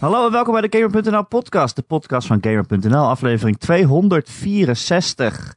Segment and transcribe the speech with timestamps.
[0.00, 5.54] Hallo en welkom bij de Gamer.nl podcast, de podcast van Gamer.nl, aflevering 264.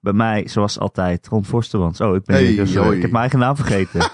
[0.00, 2.00] Bij mij, zoals altijd, Ron Forstermans.
[2.00, 2.96] Oh, ik ben Hey, hoi.
[2.96, 4.10] ik heb mijn eigen naam vergeten.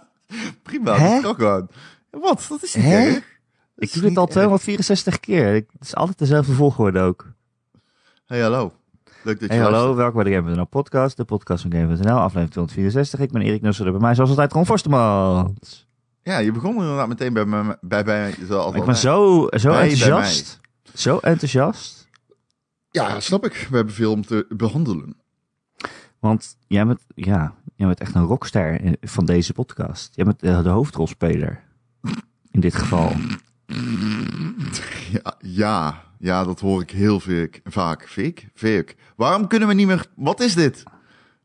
[0.62, 1.20] Prima, Hè?
[1.20, 1.68] dat kan gewoon.
[2.10, 2.46] Wat?
[2.48, 2.96] Dat is niet Hè?
[3.06, 3.14] erg.
[3.14, 3.22] Dat
[3.76, 4.32] ik is doe dit al erg.
[4.32, 5.46] 264 keer.
[5.54, 7.26] Het is altijd dezelfde volgorde ook.
[8.26, 8.72] Hey, hallo.
[9.22, 9.96] Leuk dat je Hey, hallo, luistert.
[9.96, 13.20] welkom bij de Gamer.nl podcast, de podcast van Gamer.nl, aflevering 264.
[13.20, 15.88] Ik ben Erik Nusselder, bij mij zoals altijd Ron Forstermans.
[16.30, 17.76] Ja, je begon inderdaad meteen bij mij.
[17.80, 20.60] Bij, bij, zoals Ik ben zo, zo bij enthousiast.
[20.94, 22.08] Zo enthousiast.
[22.90, 23.66] Ja, snap ik.
[23.70, 25.16] We hebben veel om te behandelen.
[26.18, 30.10] Want jij bent, ja, jij bent echt een rockster van deze podcast.
[30.14, 31.62] Jij bent de, de hoofdrolspeler.
[32.50, 33.12] In dit geval.
[35.10, 38.08] Ja, ja, ja, dat hoor ik heel veel, vaak.
[38.08, 38.48] Vaak?
[38.54, 38.96] Vaak.
[39.16, 40.06] Waarom kunnen we niet meer...
[40.16, 40.82] Wat is dit?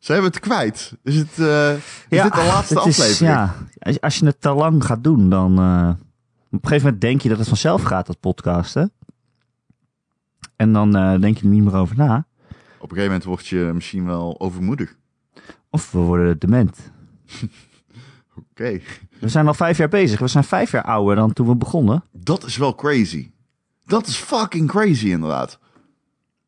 [0.05, 0.93] Zijn we het kwijt?
[1.03, 1.81] Is, het, eh, is
[2.21, 3.35] dit de laatste het is- aflevering?
[3.35, 5.59] ja, als, als je het te lang gaat doen, dan...
[5.59, 5.89] eh,
[6.51, 8.91] op een gegeven moment denk je dat het vanzelf gaat, dat podcasten.
[10.55, 12.17] En dan eh, denk je er niet meer over na.
[12.17, 14.95] Op een gegeven moment word je misschien wel overmoedig.
[15.69, 16.77] Of we worden dement.
[18.51, 18.81] Oké.
[19.19, 20.19] We zijn al vijf jaar bezig.
[20.19, 22.03] We zijn vijf jaar ouder dan toen we begonnen.
[22.11, 23.31] Dat is wel crazy.
[23.85, 25.59] Dat is fucking crazy, inderdaad.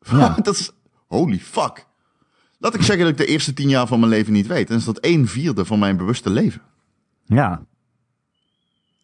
[0.00, 0.28] Ja.
[0.42, 0.70] dat is...
[1.06, 1.86] Holy fuck.
[2.58, 4.68] Laat ik zeggen dat ik de eerste tien jaar van mijn leven niet weet.
[4.68, 6.62] Dan is dat een vierde van mijn bewuste leven.
[7.24, 7.64] Ja.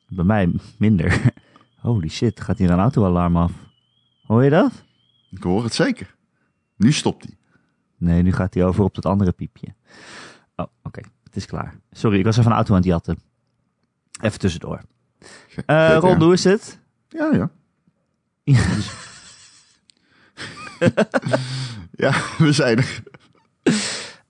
[0.09, 1.23] Bij mij minder.
[1.81, 3.53] Holy shit, gaat hier een autoalarm af.
[4.27, 4.73] Hoor je dat?
[5.31, 6.15] Ik hoor het zeker.
[6.77, 7.37] Nu stopt hij.
[7.97, 9.75] Nee, nu gaat hij over op dat andere piepje.
[10.57, 11.01] Oh, oké.
[11.25, 11.81] Het is klaar.
[11.93, 13.19] Sorry, ik was even een auto aan het jatten.
[14.21, 14.81] Even tussendoor.
[15.49, 15.97] Ge- Eh.
[16.01, 16.79] Ron, hoe is het?
[17.09, 17.51] Ja, ja.
[21.97, 23.03] Ja, we zijn er.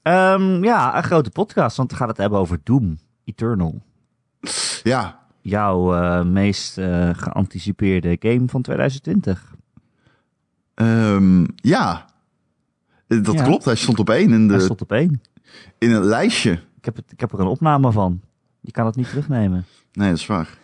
[0.05, 3.83] Ehm, ja, een grote podcast, want we gaan het hebben over Doom Eternal.
[4.83, 9.55] Ja, Jouw eh, meest eh, geanticipeerde game van 2020.
[10.75, 12.05] ehm, ja.
[13.07, 13.43] Dat Ja.
[13.45, 13.64] klopt.
[13.64, 15.23] Hij stond op één in, Hij de, stond op één.
[15.79, 16.51] in het lijstje.
[16.53, 18.20] Ik heb, het, ik heb er een opname van.
[18.61, 19.64] Je kan het niet terugnemen.
[19.93, 20.59] Nee, dat is waar.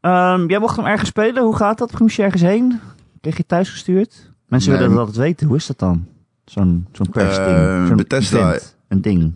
[0.00, 1.42] Ehm, jij mocht hem ergens spelen.
[1.42, 1.98] Hoe gaat dat?
[1.98, 2.80] Moest je ergens heen?
[3.20, 4.30] Kreeg je thuis gestuurd?
[4.46, 4.78] Mensen Nee.
[4.80, 5.46] willen dat altijd weten.
[5.46, 6.06] Hoe is dat dan?
[6.50, 7.56] Zo'n zo'n persding.
[7.56, 8.76] Eh, Zo'n Bethesda- event.
[8.88, 9.34] Een ding.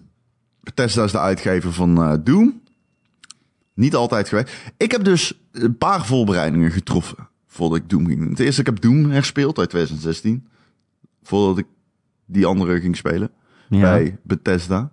[0.61, 2.61] Bethesda is de uitgever van eh, Doom.
[3.75, 4.53] Niet altijd geweest.
[4.77, 8.35] Ik heb dus een paar voorbereidingen getroffen voordat ik Doom ging doen.
[8.35, 10.47] Ten eerste, ik heb Doom herspeeld uit 2016.
[11.23, 11.67] Voordat ik
[12.27, 13.31] die andere ging spelen.
[13.69, 13.81] Ja.
[13.81, 14.93] bij Bethesda.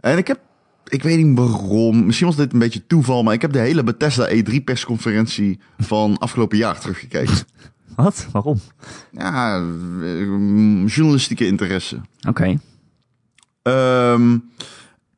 [0.00, 0.40] En ik heb,
[0.88, 3.82] ik weet niet waarom, misschien was dit een beetje toeval, maar ik heb de hele
[3.84, 7.34] Bethesda E3 persconferentie van afgelopen jaar teruggekeken.
[7.94, 8.26] Wat?
[8.32, 8.60] Waarom?
[9.10, 9.56] ja,
[10.00, 12.00] eh, journalistieke interesse.
[12.28, 12.58] Oké.
[13.62, 14.38] Ehm,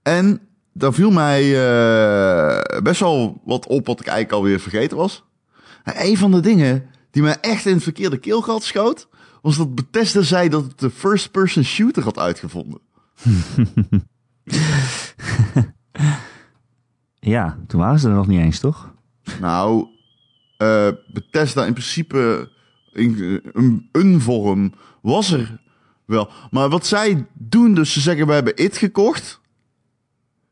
[0.02, 0.40] en
[0.72, 5.24] daar viel mij eh, best wel wat op wat ik eigenlijk alweer vergeten was.
[5.84, 9.08] En een van de dingen die mij echt in het verkeerde keelgat schoot,
[9.42, 12.80] was dat Bethesda zei dat het de first-person shooter had uitgevonden.
[17.20, 18.94] Ja, toen waren ze er nog niet eens, toch?
[19.40, 19.86] Nou,
[20.56, 22.50] eh Bethesda in principe
[22.98, 25.60] in een, een vorm was er
[26.04, 26.30] wel.
[26.50, 29.40] Maar wat zij doen, dus ze zeggen we hebben it gekocht.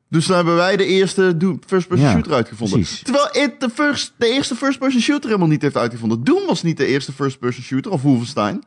[0.09, 1.37] Dus dan hebben wij de eerste
[1.67, 2.79] first-person Ja, shooter uitgevonden.
[2.79, 3.03] precies.
[3.03, 6.25] Terwijl it de, first, de eerste first-person shooter helemaal niet heeft uitgevonden.
[6.25, 8.65] Doom was niet de eerste first-person shooter, of Wolfenstein.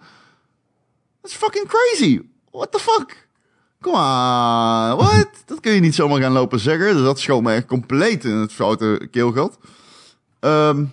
[1.21, 2.21] Dat is fucking crazy.
[2.51, 3.27] What the fuck?
[3.81, 5.29] Kom aan, what?
[5.45, 6.93] Dat kun je niet zomaar gaan lopen zeggen.
[6.93, 9.57] Dus dat schoot me echt compleet in het foute keelgat.
[10.39, 10.85] Ehm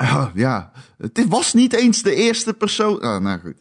[0.00, 0.70] ah, ja,
[1.12, 3.00] dit was niet eens de eerste persoon.
[3.00, 3.54] Ah, nou goed.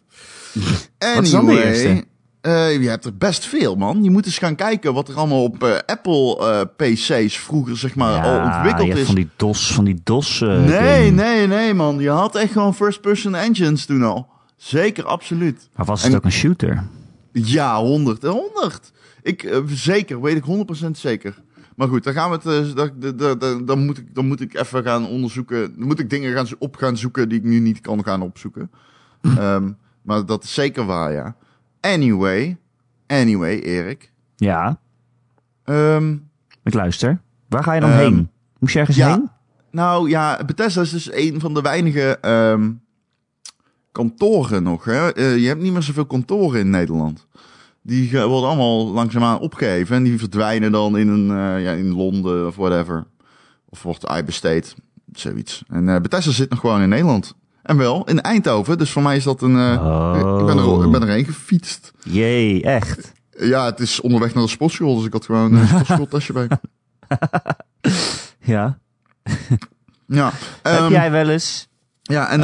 [1.16, 2.05] Wat is dan de Anyway, eerste?
[2.41, 4.03] eh, je hebt er best veel, man.
[4.03, 7.95] Je moet eens gaan kijken wat er allemaal op eh, Apple eh, PC's vroeger, zeg
[7.95, 9.05] maar, al ontwikkeld is.
[9.05, 10.39] van die DOS, van die DOS.
[10.39, 12.00] nee, nee, nee, man.
[12.00, 14.27] Je had echt gewoon first-person engines toen al.
[14.57, 15.69] Zeker, absoluut.
[15.75, 16.83] Maar was het En- ook een shooter?
[17.33, 18.23] Ja, 100.
[18.23, 18.91] eh, 100.
[19.23, 21.41] Ik, zeker, weet ik 100% zeker.
[21.79, 22.45] Maar goed, dan gaan we het.
[22.69, 25.75] eh, dan, dan, dan, dan, moet ik, dan moet ik even gaan onderzoeken.
[25.77, 28.71] Dan moet ik dingen gaan, op gaan zoeken die ik nu niet kan gaan opzoeken.
[29.21, 29.71] Ehm,
[30.01, 31.35] maar dat is zeker waar, ja.
[31.81, 32.57] Anyway,
[33.07, 34.11] anyway, Erik.
[34.35, 34.79] Ja,
[35.63, 36.15] Ehm,
[36.63, 37.21] ik luister.
[37.49, 38.29] Waar ga je dan Ehm, heen?
[38.59, 39.09] Moest je ergens ja.
[39.11, 39.29] heen?
[39.71, 42.19] nou ja, Bethesda is dus een van de weinige
[43.91, 44.83] kantoren nog.
[44.85, 45.13] Hè?
[45.13, 47.27] Eh, je hebt niet meer zoveel kantoren in Nederland.
[47.89, 49.95] Die worden allemaal langzaamaan opgeheven.
[49.95, 53.06] En die verdwijnen dan in, een, eh, ja, in Londen of whatever.
[53.69, 54.75] Of wordt uitbesteed.
[55.12, 55.63] Zoiets.
[55.68, 57.33] En eh Bethesda zit nog gewoon in Nederland.
[57.63, 58.77] En wel, in Eindhoven.
[58.77, 59.56] Dus voor mij is dat een...
[59.56, 59.71] eh,
[60.39, 61.91] ik, ben er, ik ben erheen gefietst.
[62.03, 63.12] Jee, echt.
[63.39, 64.95] Ja, het is onderweg naar de sportschool.
[64.95, 66.47] Dus ik had gewoon een sportschooltasje bij.
[68.39, 68.77] Ja.
[70.06, 70.31] Ja.
[70.62, 71.68] Heb Ehm, jij wel eens
[72.01, 72.41] Ja, en...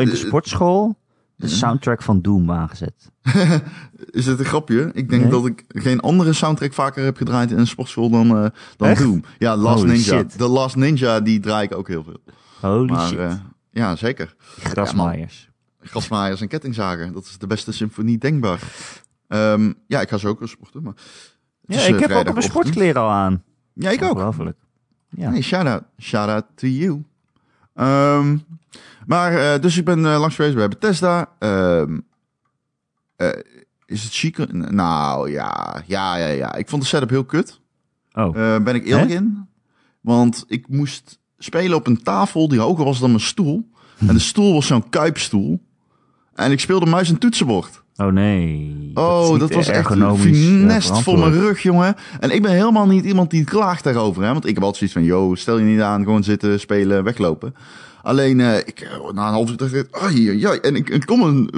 [0.00, 0.96] in de sportschool
[1.38, 3.10] de soundtrack van Doom aangezet?
[4.10, 4.90] Is het een grapje?
[4.94, 5.30] Ik denk Nee?
[5.30, 8.46] dat ik geen andere soundtrack vaker heb gedraaid in een sportschool dan, eh
[8.76, 9.02] dan Echt?
[9.02, 9.22] Doom.
[9.38, 10.02] Ja, Last Holy Ninja.
[10.18, 10.38] shit.
[10.38, 12.20] De Last Ninja, die draai ik ook heel veel.
[12.60, 13.18] Holy Maar shit.
[13.18, 13.32] eh,
[13.70, 14.34] ja, zeker.
[14.58, 15.50] Grasmaaiers.
[15.80, 17.12] Grasmaaiers en kettingzagen.
[17.12, 18.60] Dat is de beste symfonie denkbaar.
[19.28, 20.82] Ehm, ja, ik ga zo ook wel sporten.
[20.82, 20.94] Maar
[21.66, 23.42] Ja, ik eh, heb ook mijn sportkleren al aan.
[23.72, 24.34] Ja, ik ook.
[25.08, 25.30] Ja.
[25.30, 25.82] Nee, shout-out.
[26.00, 27.04] Shout-out to you.
[27.74, 28.36] Ehm,
[29.08, 31.28] maar, eh, dus ik ben eh, langs geweest bij Bethesda.
[31.38, 31.98] Ehm
[33.16, 33.28] eh,
[33.86, 34.52] is het chic?
[34.52, 35.82] Nou, ja.
[35.86, 36.54] Ja, ja, ja.
[36.54, 37.60] Ik vond de setup heel kut.
[38.12, 38.32] Oh,
[38.62, 39.16] ben ik eerlijk Hè?
[39.16, 39.48] in.
[40.00, 43.70] Want ik moest spelen op een tafel die hoger was dan mijn stoel.
[43.98, 45.60] En de stoel was zo'n kuipstoel.
[46.34, 47.82] En ik speelde muis en toetsenbord.
[47.96, 48.90] oh nee.
[48.94, 51.94] Oh, dat was echt eh, finest voor mijn rug, jongen.
[52.20, 54.22] En ik ben helemaal niet iemand die klaagt daarover.
[54.22, 54.32] Hè?
[54.32, 57.54] Want ik heb altijd zoiets van, yo, stel je niet aan, gewoon zitten, spelen, weglopen.
[58.08, 60.58] Alleen, eh, ik, eh, na een half uur dacht ik, ai, ai.
[60.58, 61.50] en ik, ik kon mijn,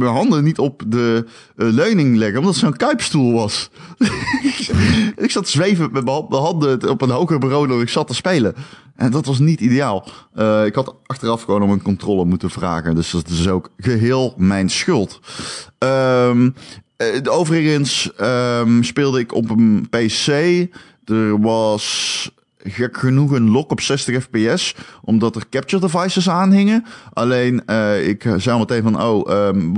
[0.00, 3.70] eh, handen niet op de leuning leggen, omdat het zo'n kuipstoel was.
[5.16, 8.06] ik zat zweven met mijn hand- mijn handen op een hoger bureau dan ik zat
[8.06, 8.54] te spelen.
[8.96, 10.08] En dat was niet ideaal.
[10.34, 12.94] Eh, ik had achteraf gewoon om een controle moeten vragen.
[12.94, 15.20] Dus dat is ook geheel mijn schuld.
[15.78, 16.36] Eh,
[17.24, 20.26] overigens ehm, speelde ik op een PC.
[21.04, 22.30] Er was
[22.62, 26.84] gek genoeg een lock op 60 fps, omdat er capture devices aanhingen.
[27.12, 29.74] Alleen, eh, ik zei al meteen van, oh, ehm,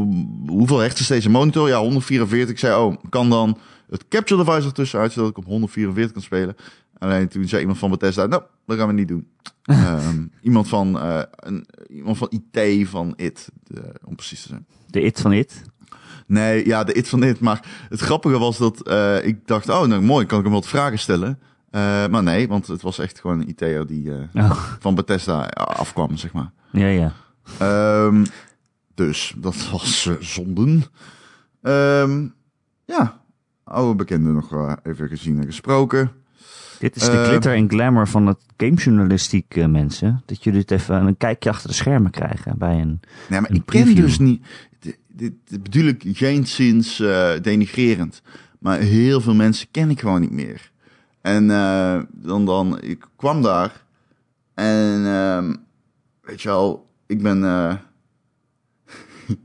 [0.46, 1.68] hoeveel hertz is deze monitor?
[1.68, 2.50] Ja, 144.
[2.50, 3.58] Ik zei, oh, kan dan
[3.90, 6.56] het capture device ertussen uit, zodat ik op 144 kan spelen.
[6.98, 9.26] Alleen toen zei iemand van Bethesda, nou, dat gaan we niet doen.
[9.62, 14.66] Ehm, iemand, van, eh, een, iemand van IT van IT, eh, om precies te zijn.
[14.86, 15.62] De it van it.
[16.26, 17.40] Nee, ja, de it van it.
[17.40, 20.66] Maar het grappige was dat eh, ik dacht, oh, nou mooi, kan ik hem wat
[20.66, 21.38] vragen stellen.
[21.72, 25.40] Eh, maar nee, want het was echt gewoon een IT'er die eh, Oh, van Bethesda
[25.54, 26.50] afkwam, zeg maar.
[26.72, 27.12] ja, ja.
[27.58, 28.24] Ehm,
[28.94, 30.84] dus dat was eh, zonden.
[31.62, 32.26] Ehm,
[32.84, 33.20] ja,
[33.64, 36.10] oude bekenden nog even gezien en gesproken.
[36.78, 40.22] Dit is de Eh, glitter en glamour van het gamejournalistiek, eh, mensen.
[40.26, 43.00] Dat jullie het even een kijkje achter de schermen krijgen bij een...
[43.28, 44.46] Nee, maar Een ik ken dus niet.
[44.78, 48.22] Dit, dit, dit bedoel ik geen zins eh, denigrerend.
[48.58, 50.71] Maar heel veel mensen ken ik gewoon niet meer.
[51.22, 53.82] En eh, dan, dan, ik kwam daar.
[54.54, 55.54] En ehm,
[56.22, 57.44] weet je wel, ik ben.
[57.44, 57.74] eh,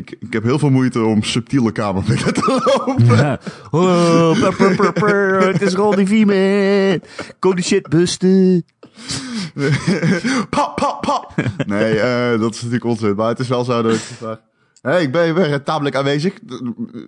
[0.00, 3.04] ik, ik heb heel veel moeite om subtiele kamer binnen te lopen.
[3.04, 3.40] Ja.
[3.70, 7.00] Oh, pur, pur, pur, pur, het is Ronnie Vieman.
[7.38, 8.64] Kom die shit busten.
[10.50, 11.32] pap, pap, pap.
[11.66, 13.14] Nee, eh, dat is natuurlijk onzin.
[13.14, 14.00] Maar het is wel zo dat ik.
[14.86, 16.34] Hey, ik ben weer tamelijk aanwezig.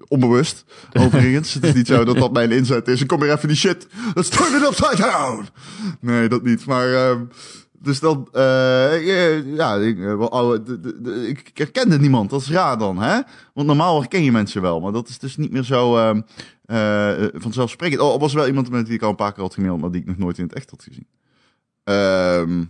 [0.08, 0.64] Onbewust,
[1.04, 1.54] overigens.
[1.54, 3.00] het is niet zo dat dat mijn inzet is.
[3.00, 3.86] Ik kom weer even die shit.
[4.14, 5.46] Let's turn it upside down.
[6.00, 6.66] Nee, dat niet.
[6.66, 7.25] Maar, ehm,
[7.72, 12.30] dus dan, eh, eh, ja, ik, eh, ik herkende niemand.
[12.30, 13.20] Dat is raar dan, hè?
[13.54, 14.80] Want normaal herken je mensen wel.
[14.80, 16.19] Maar dat is dus niet meer zo eh,
[17.20, 18.00] eh, vanzelfsprekend.
[18.00, 19.90] Oh, er was wel iemand met wie ik al een paar keer had gemaild, maar
[19.90, 21.06] die ik nog nooit in het echt had gezien.
[21.84, 22.64] Ehm,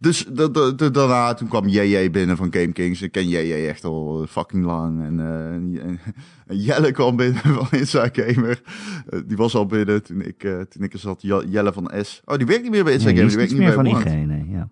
[0.00, 3.02] dus da- da- da- daarna, toen kwam JJ binnen van Game Kings.
[3.02, 5.02] Ik ken JJ echt al fucking lang.
[5.04, 5.44] En, eh,
[5.84, 6.00] en,
[6.46, 8.62] en Jelle kwam binnen van Inside Gamer.
[9.08, 11.22] Eh, die was al binnen toen ik, eh, toen ik er zat.
[11.22, 12.20] Jelle van S.
[12.24, 13.36] Oh, die werkt niet meer bij Inside Nee, Gamer.
[13.36, 14.12] Die werkt niet meer bij van.
[14.20, 14.48] IG, nee.
[14.50, 14.68] Ja.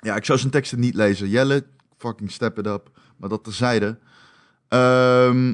[0.00, 1.28] Ja, ik zou zijn teksten niet lezen.
[1.28, 1.64] Jelle,
[1.98, 2.90] fucking step it up.
[3.16, 3.98] Maar dat terzijde.
[4.68, 5.52] Ehm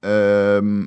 [0.00, 0.84] ehm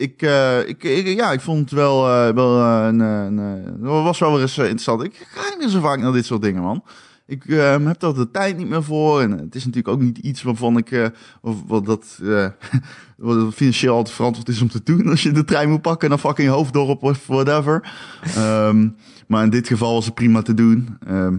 [0.00, 4.32] ik, eh, ik, ik, ja, ik vond het wel, eh, wel eh, een, was wel
[4.32, 5.02] weer eens interessant.
[5.02, 6.84] Ik ga niet meer zo vaak naar dit soort dingen, man.
[7.26, 9.20] Ik ehm, heb daar de tijd niet meer voor.
[9.20, 12.18] En het is natuurlijk ook niet iets waarvan ik, of, wat dat,
[13.16, 15.08] wat financieel altijd verantwoord is om te doen.
[15.08, 17.92] Als je de trein moet pakken naar fucking Hoofddorp of whatever.
[18.22, 18.88] Ehm,
[19.26, 20.96] maar in dit geval was het prima te doen.
[21.06, 21.36] Ehm,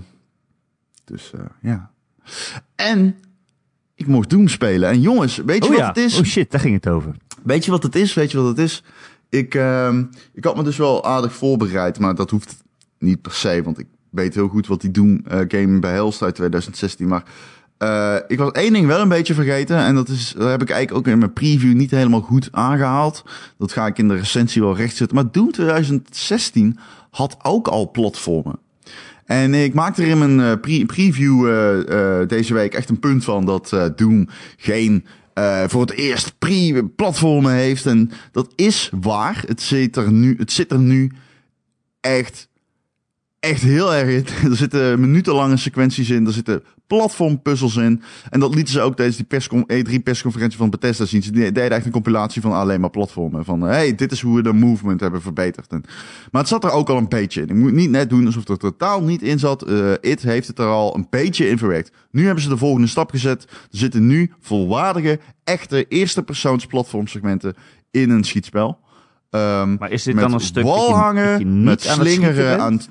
[1.05, 1.91] dus ja.
[2.75, 3.15] En
[3.95, 4.89] ik mocht Doom spelen.
[4.89, 6.19] En jongens, weet je Oh wat ja, het is?
[6.19, 7.15] oh shit, daar ging het over.
[7.43, 8.13] Weet je wat het is?
[8.13, 8.83] Weet je wat het is?
[9.29, 12.63] Ik, ehm, ik had me dus wel aardig voorbereid, maar dat hoeft
[12.99, 16.35] niet per se, want ik weet heel goed wat die Doom eh, game behelst uit
[16.35, 17.07] 2016.
[17.07, 17.23] Maar
[17.77, 20.69] eh, ik was één ding wel een beetje vergeten en dat is, dat heb ik
[20.69, 23.23] eigenlijk ook in mijn preview niet helemaal goed aangehaald.
[23.57, 25.15] Dat ga ik in de recensie wel rechtzetten.
[25.15, 26.77] Maar Doom 2016
[27.11, 28.59] had ook al platformen.
[29.25, 31.45] En ik maakte er in mijn eh, pre- preview
[32.27, 37.53] deze week echt een punt van dat eh, Doom geen eh, voor het eerst pre-platformen
[37.53, 37.85] heeft.
[37.85, 39.43] En dat is waar.
[39.47, 41.11] Het zit er nu, het zit er nu
[41.99, 42.49] echt
[43.41, 44.25] echt heel erg in.
[44.51, 46.25] Er zitten minutenlange sequenties in.
[46.25, 46.63] Er zitten
[46.97, 48.01] platformpuzzels in.
[48.29, 51.23] En dat lieten ze ook tijdens die perscon E3-persconferentie van Bethesda zien.
[51.23, 53.45] Ze deden echt een compilatie van alleen maar platformen.
[53.45, 55.71] Van, hey, dit is hoe we de movement hebben verbeterd.
[55.71, 55.83] En,
[56.31, 57.47] maar het zat er ook al een beetje in.
[57.49, 59.69] Ik moet niet net doen alsof er totaal niet in zat.
[59.69, 61.91] Uh, It heeft het er al een beetje in verwerkt.
[62.11, 63.43] Nu hebben ze de volgende stap gezet.
[63.43, 67.55] Er zitten nu volwaardige, echte eerste persoons platformsegmenten
[67.91, 68.79] in een schietspel.
[69.29, 71.99] Um, maar is dit dan een stuk walhangen, dat je, dat je niet met aan
[71.99, 72.89] het slingeren, aan, het-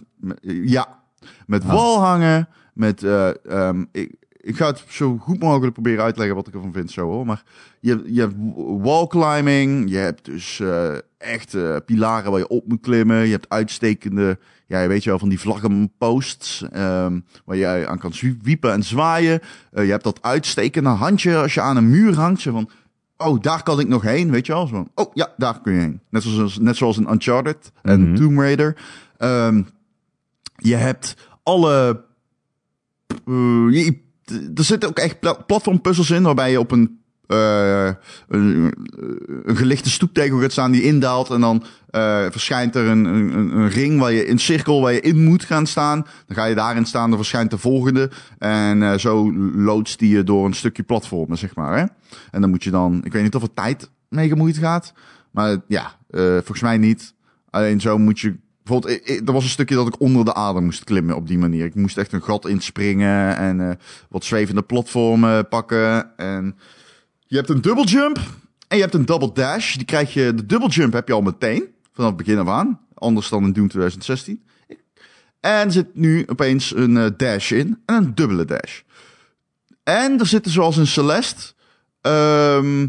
[0.70, 0.98] ja,
[1.46, 1.68] met Ah.
[1.72, 2.48] walhangen,
[2.80, 6.46] met, eh, ehm, ik, ik ga het zo goed mogelijk proberen uit te leggen wat
[6.48, 7.42] ik ervan vind zo hoor, maar
[7.80, 8.34] je, hebt- je hebt
[8.82, 13.48] wall climbing, je hebt dus eh echt pilaren waar je op moet klimmen, je hebt
[13.48, 18.72] uitstekende, ja, je weet je wel, van die vlaggenposts, ehm waar je aan kan wiepen
[18.72, 19.40] en zwaaien.
[19.72, 22.70] Eh, je hebt dat uitstekende handje als je aan een muur hangt, zo van,
[23.16, 24.66] oh, daar kan ik nog heen, weet je wel.
[24.66, 26.00] Zo van, oh, ja, daar kun je heen.
[26.10, 28.14] Net zoals, net zoals in Uncharted en Mhm.
[28.14, 28.76] Tomb Raider.
[29.16, 29.62] Ehm,
[30.56, 32.04] je hebt alle...
[33.30, 37.90] eh, er zitten ook echt pla- platformpuzzels in, waarbij je op een, eh,
[38.28, 38.74] een,
[39.44, 41.30] een gelichte stoeptegel gaat staan die indaalt.
[41.30, 45.00] En dan eh, verschijnt er een, een, een ring waar je in cirkel waar je
[45.00, 46.06] in moet gaan staan.
[46.26, 48.10] Dan ga je daarin staan, dan verschijnt de volgende.
[48.38, 51.78] En eh, zo loodst die je door een stukje platformen, zeg maar.
[51.78, 51.84] Hè?
[52.30, 54.92] En dan moet je dan, ik weet niet of er tijd mee gemoeid gaat.
[55.30, 57.14] Maar ja, eh, volgens mij niet.
[57.50, 58.36] Alleen zo moet je.
[58.70, 61.64] Er was een stukje dat ik onder de aarde moest klimmen op die manier.
[61.64, 63.76] Ik moest echt een gat inspringen en eh,
[64.08, 66.16] wat zwevende platformen pakken.
[66.16, 66.56] En
[67.26, 68.18] je hebt een double jump
[68.68, 69.74] en je hebt een double dash.
[69.74, 72.80] Die krijg je, de double jump heb je al meteen, vanaf het begin af aan.
[72.94, 74.42] Anders dan in Doom 2016.
[75.40, 78.80] En er zit nu opeens een eh, dash in en een dubbele dash.
[79.82, 81.52] En er zitten zoals in Celeste
[82.00, 82.86] ehm,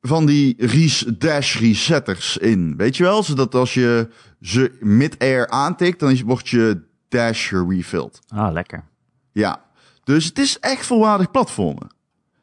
[0.00, 2.76] van die res dash resetters in.
[2.76, 3.22] Weet je wel?
[3.22, 4.08] Zodat als je
[4.42, 8.18] ze mid-air aantikt, dan wordt je dash gerefilled.
[8.28, 8.84] Ah, lekker.
[9.32, 9.64] Ja.
[10.04, 11.90] Dus het is echt volwaardig platformen.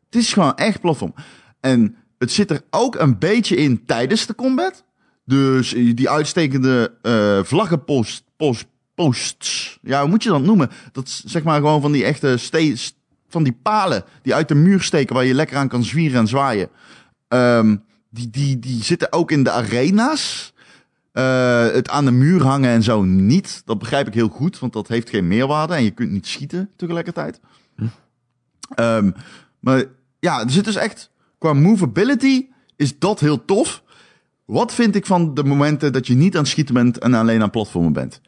[0.06, 1.14] Het is gewoon echt platform.
[1.60, 4.84] En het zit er ook een beetje in tijdens de combat.
[5.26, 8.66] Dus die uitstekende eh vlaggenpost, post,
[8.96, 9.80] posts.
[9.82, 10.70] Ja, hoe moet je dat noemen?
[10.92, 12.78] Dat zeg maar gewoon van die echte ste
[13.28, 16.28] van die palen die uit de muur steken waar je lekker aan kan zwieren en
[16.28, 16.70] zwaaien.
[17.28, 17.76] Ehm,
[18.10, 20.54] die, die, die zitten ook in de arena's.
[21.12, 23.62] Eh, het aan de muur hangen en zo niet.
[23.66, 26.70] Dat begrijp ik heel goed, want dat heeft geen meerwaarde en je kunt niet schieten
[26.76, 27.40] tegelijkertijd.
[28.76, 29.12] Ehm,
[29.60, 29.84] maar
[30.20, 33.84] ja, er zit dus echt qua movability is dat heel tof.
[34.46, 37.42] Wat vind ik van de momenten dat je niet aan het schieten bent en alleen
[37.42, 38.22] aan platformen bent?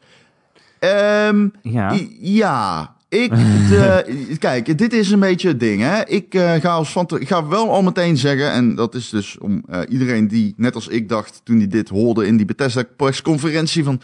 [0.78, 1.98] Ehm, Ja.
[2.20, 5.80] Ja, ik, de- kijk, dit is een beetje het ding.
[5.82, 6.04] Hè?
[6.06, 9.38] Ik, eh, ga als van te- ga wel al meteen zeggen, en dat is dus
[9.38, 12.82] om eh, iedereen die, net als ik dacht toen hij dit hoorde in die Bethesda
[12.96, 14.00] persconferentie van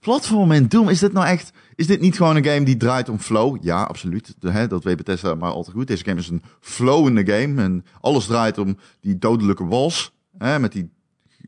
[0.00, 3.08] platform en Doom, is dit nou echt, is dit niet gewoon een game die draait
[3.08, 3.56] om flow?
[3.60, 4.34] Ja, absoluut.
[4.38, 5.86] De, hè, dat weet Bethesda maar al te goed.
[5.86, 10.72] Deze game is een flowende game en alles draait om die dodelijke wals, hè, met
[10.72, 10.90] die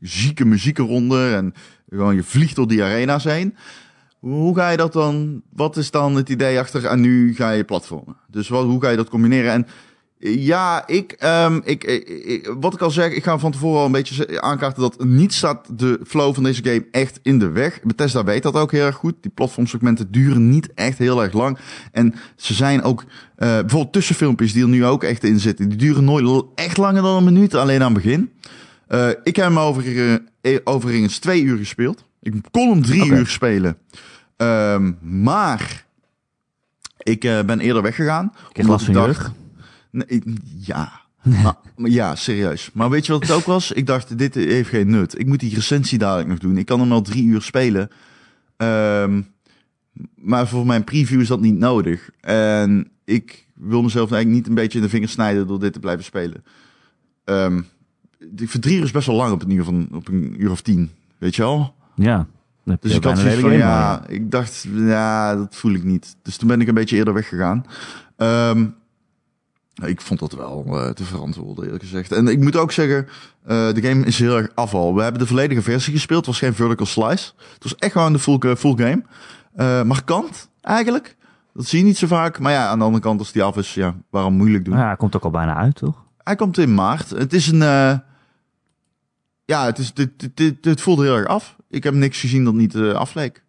[0.01, 1.53] zieke muziek eronder en
[1.89, 3.55] gewoon je vliegt door die arena's heen.
[4.23, 5.41] Hoe ga je dat dan?
[5.53, 6.85] Wat is dan het idee achter?
[6.85, 8.15] En nu ga je platformen.
[8.29, 9.51] Dus wat, hoe ga je dat combineren?
[9.51, 9.67] En
[10.19, 13.79] eh, ja, ik, ehm, ik, ik, ik- wat ik al zeg, ik ga van tevoren
[13.79, 17.49] al een beetje aankaarten dat niet staat de flow van deze game echt in de
[17.49, 17.79] weg.
[17.83, 19.13] Bethesda weet dat ook heel erg goed.
[19.21, 21.57] Die platformsegmenten duren niet echt heel erg lang.
[21.91, 23.03] En ze zijn ook,
[23.35, 27.01] eh, bijvoorbeeld tussenfilmpjes die er nu ook echt in zitten, die duren nooit echt langer
[27.01, 28.29] dan een minuut, alleen aan het begin.
[28.87, 29.83] Eh, ik heb hem over,
[30.41, 32.03] eh, overigens twee uur gespeeld.
[32.21, 33.77] Ik kon hem drie uur spelen.
[34.37, 35.85] Ehm, maar
[36.97, 38.33] ik eh, ben eerder weggegaan.
[38.53, 39.31] Ik last van dacht-.
[39.89, 40.23] Nee,
[40.59, 41.01] ja.
[41.75, 42.69] maar, ja, serieus.
[42.73, 43.71] Maar weet je wat het ook was?
[43.71, 45.19] Ik dacht, dit heeft geen nut.
[45.19, 46.57] Ik moet die recensie dadelijk nog doen.
[46.57, 47.89] Ik kan hem al drie uur spelen.
[48.57, 49.21] Ehm,
[50.15, 52.09] maar voor mijn preview is dat niet nodig.
[52.21, 55.79] En ik wil mezelf eigenlijk niet een beetje in de vingers snijden door dit te
[55.79, 56.43] blijven spelen.
[57.23, 57.61] Ehm
[58.31, 60.51] die voor drie uur is best wel lang op een uur, van, op een uur
[60.51, 60.91] of tien.
[61.17, 61.75] Weet je wel?
[61.95, 62.27] Ja.
[62.79, 66.15] Dus ik had zoiets van, ja, ik dacht, ja, dat voel ik niet.
[66.21, 67.65] Dus toen ben ik een beetje eerder weggegaan.
[68.17, 68.65] Ehm,
[69.85, 72.11] ik vond dat wel eh, te verantwoorden, eerlijk gezegd.
[72.11, 73.07] En ik moet ook zeggen,
[73.45, 74.95] eh, de game is heel erg afval.
[74.95, 76.19] We hebben de volledige versie gespeeld.
[76.25, 77.31] Het was geen vertical slice.
[77.53, 79.03] Het was echt gewoon de full, full game.
[79.55, 81.15] Eh markant, eigenlijk.
[81.53, 82.39] Dat zie je niet zo vaak.
[82.39, 84.77] Maar ja, aan de andere kant, als die af is, ja, waarom moeilijk doen?
[84.77, 86.03] Ja, hij komt ook al bijna uit, toch?
[86.17, 87.09] Hij komt in maart.
[87.09, 87.61] Het is een.
[87.61, 87.97] eh,
[89.45, 91.55] ja, het, is, dit, dit, dit, dit voelde heel erg af.
[91.73, 93.43] Ik heb niks gezien dat niet eh, afleek.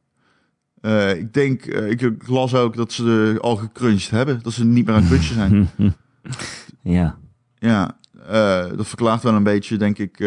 [0.80, 4.42] Eh, ik denk, eh, ik, ik las ook dat ze al gecrunched hebben.
[4.42, 5.68] Dat ze niet meer aan het crunchen zijn.
[6.98, 7.16] ja.
[7.54, 7.96] ja,
[8.76, 10.18] dat verklaart wel een beetje, denk ik.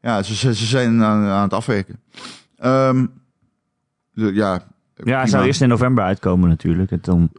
[0.00, 2.00] ja, ze, ze, ze zijn aan, aan het afwerken.
[2.56, 3.06] Ehm,
[4.12, 4.62] de- ja, Ja,
[4.94, 5.18] prima.
[5.18, 6.90] hij zou eerst in november uitkomen natuurlijk.
[6.90, 7.32] En toen,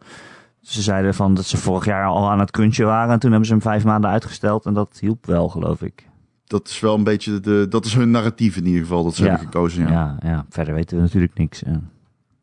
[0.61, 3.13] ze zeiden van dat ze vorig jaar al aan het crunchen waren.
[3.13, 4.65] En toen hebben ze hem vijf maanden uitgesteld.
[4.65, 6.06] En dat hielp wel, geloof ik.
[6.47, 9.23] Dat is wel een beetje de, dat is hun narratief in ieder geval dat ze
[9.23, 9.29] Ja.
[9.29, 9.83] hebben gekozen.
[9.87, 9.91] Ja.
[9.91, 11.63] Ja, ja, verder weten we natuurlijk niks.
[11.63, 11.73] eh.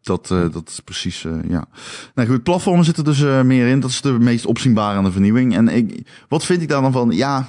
[0.03, 1.65] Dat, eh, dat is precies, eh, ja.
[2.15, 3.81] Nou goed, platformen zitten dus meer in.
[3.81, 5.55] Dat is de meest opzienbare aan de vernieuwing.
[5.57, 7.11] En ik, wat vind ik daar dan van?
[7.11, 7.49] Ja,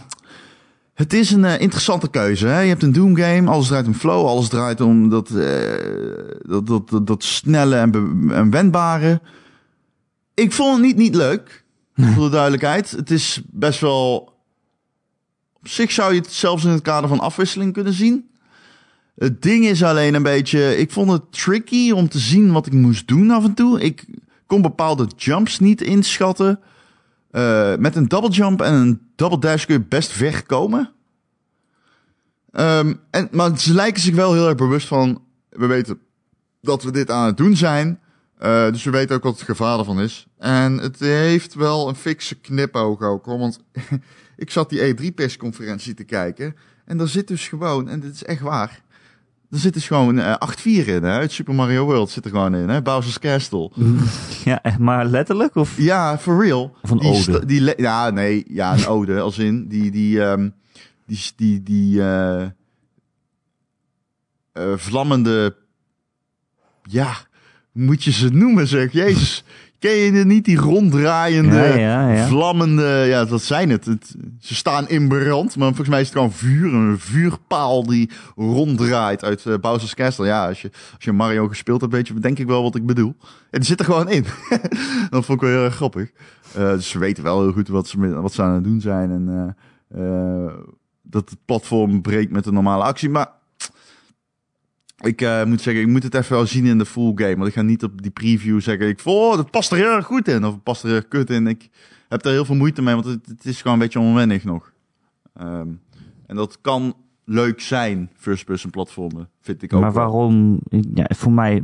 [0.93, 2.47] het is een interessante keuze.
[2.47, 2.59] Hè?
[2.59, 5.27] Je hebt een Doom game, alles draait om flow, alles draait om dat,
[6.47, 7.91] dat, dat, dat, dat snelle en,
[8.31, 9.21] en wendbare.
[10.33, 11.63] Ik vond het niet, niet leuk,
[12.13, 12.91] voor de duidelijkheid.
[12.91, 14.33] Het is best wel...
[15.65, 18.29] Op zich zou je het zelfs in het kader van afwisseling kunnen zien.
[19.15, 20.77] Het ding is alleen een beetje...
[20.77, 23.81] Ik vond het tricky om te zien wat ik moest doen af en toe.
[23.81, 24.05] Ik
[24.45, 26.59] kon bepaalde jumps niet inschatten.
[27.31, 30.91] Eh, met een double jump en een double dash kun je best ver komen.
[32.51, 35.21] Ehm, en, maar ze lijken zich wel heel erg bewust van...
[35.49, 35.99] We weten
[36.61, 37.99] dat we dit aan het doen zijn.
[38.37, 40.27] Eh, dus we weten ook wat het gevaar ervan is.
[40.37, 43.25] En het heeft wel een fikse knipoog ook.
[43.25, 43.59] Want
[44.37, 46.55] ik zat die E3-persconferentie te kijken.
[46.85, 47.89] En daar zit dus gewoon...
[47.89, 48.83] En dit is echt waar...
[49.49, 51.19] Er zit dus gewoon eh 8-4 in, hè?
[51.19, 52.81] Het Super Mario World zit er gewoon in, hè?
[52.81, 53.71] Bowser's Castle.
[54.45, 55.55] Ja, echt maar letterlijk?
[55.55, 55.77] Of?
[55.77, 56.75] Ja, for real.
[56.81, 57.45] Of een die ode.
[57.45, 60.49] Die ja, nee, ja, een ode, als in die, die, ehm,
[61.05, 62.41] die, die, die, eh,
[64.51, 65.55] eh, vlammende,
[66.83, 67.15] ja,
[67.71, 69.43] moet je ze noemen, zeg, Jezus.
[69.85, 72.27] Ken je niet, die ronddraaiende, Ja, ja, ja.
[72.27, 73.85] vlammende, ja, dat zijn het.
[73.85, 74.15] het.
[74.39, 79.23] Ze staan in brand, maar volgens mij is het gewoon vuur, een vuurpaal die ronddraait
[79.23, 80.25] uit eh Bowser's Castle.
[80.25, 82.85] Ja, als je, als je Mario gespeeld hebt, weet je denk ik wel wat ik
[82.85, 83.15] bedoel.
[83.49, 84.25] En die zit er gewoon in.
[85.09, 86.11] dat vond ik wel heel erg grappig.
[86.55, 89.11] Eh, dus ze weten wel heel goed wat ze, wat ze aan het doen zijn.
[89.11, 89.55] En
[89.87, 90.53] eh,
[91.01, 93.09] dat het platform breekt met de normale actie.
[93.09, 93.27] Maar
[95.03, 97.35] ik eh, moet zeggen, ik moet het even wel zien in de full game.
[97.35, 99.91] Want ik ga niet op die preview zeggen, ik voel, oh, dat past er heel
[99.95, 100.45] erg goed in.
[100.45, 101.47] Of het past er heel erg kut in.
[101.47, 101.69] Ik
[102.09, 104.71] heb er heel veel moeite mee, want het, het is gewoon een beetje onwennig nog.
[105.33, 105.67] Ehm,
[106.27, 110.59] en dat kan leuk zijn, first-person platformen, vind ik ook Maar waarom?
[110.93, 111.63] Ja, voor mij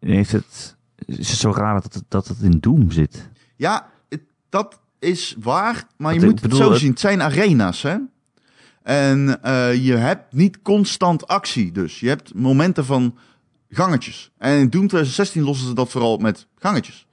[0.00, 3.30] heeft het, is het zo raar dat het, dat het in Doom zit.
[3.56, 5.86] Ja, het- dat is waar.
[5.96, 6.90] Maar je moet het zo zien.
[6.90, 7.96] Het zijn arena's, hè?
[8.86, 11.72] En eh, je hebt niet constant actie.
[11.72, 13.16] Dus je hebt momenten van
[13.68, 14.30] gangetjes.
[14.38, 17.06] En in Doom 2016 lossen ze dat vooral met gangetjes.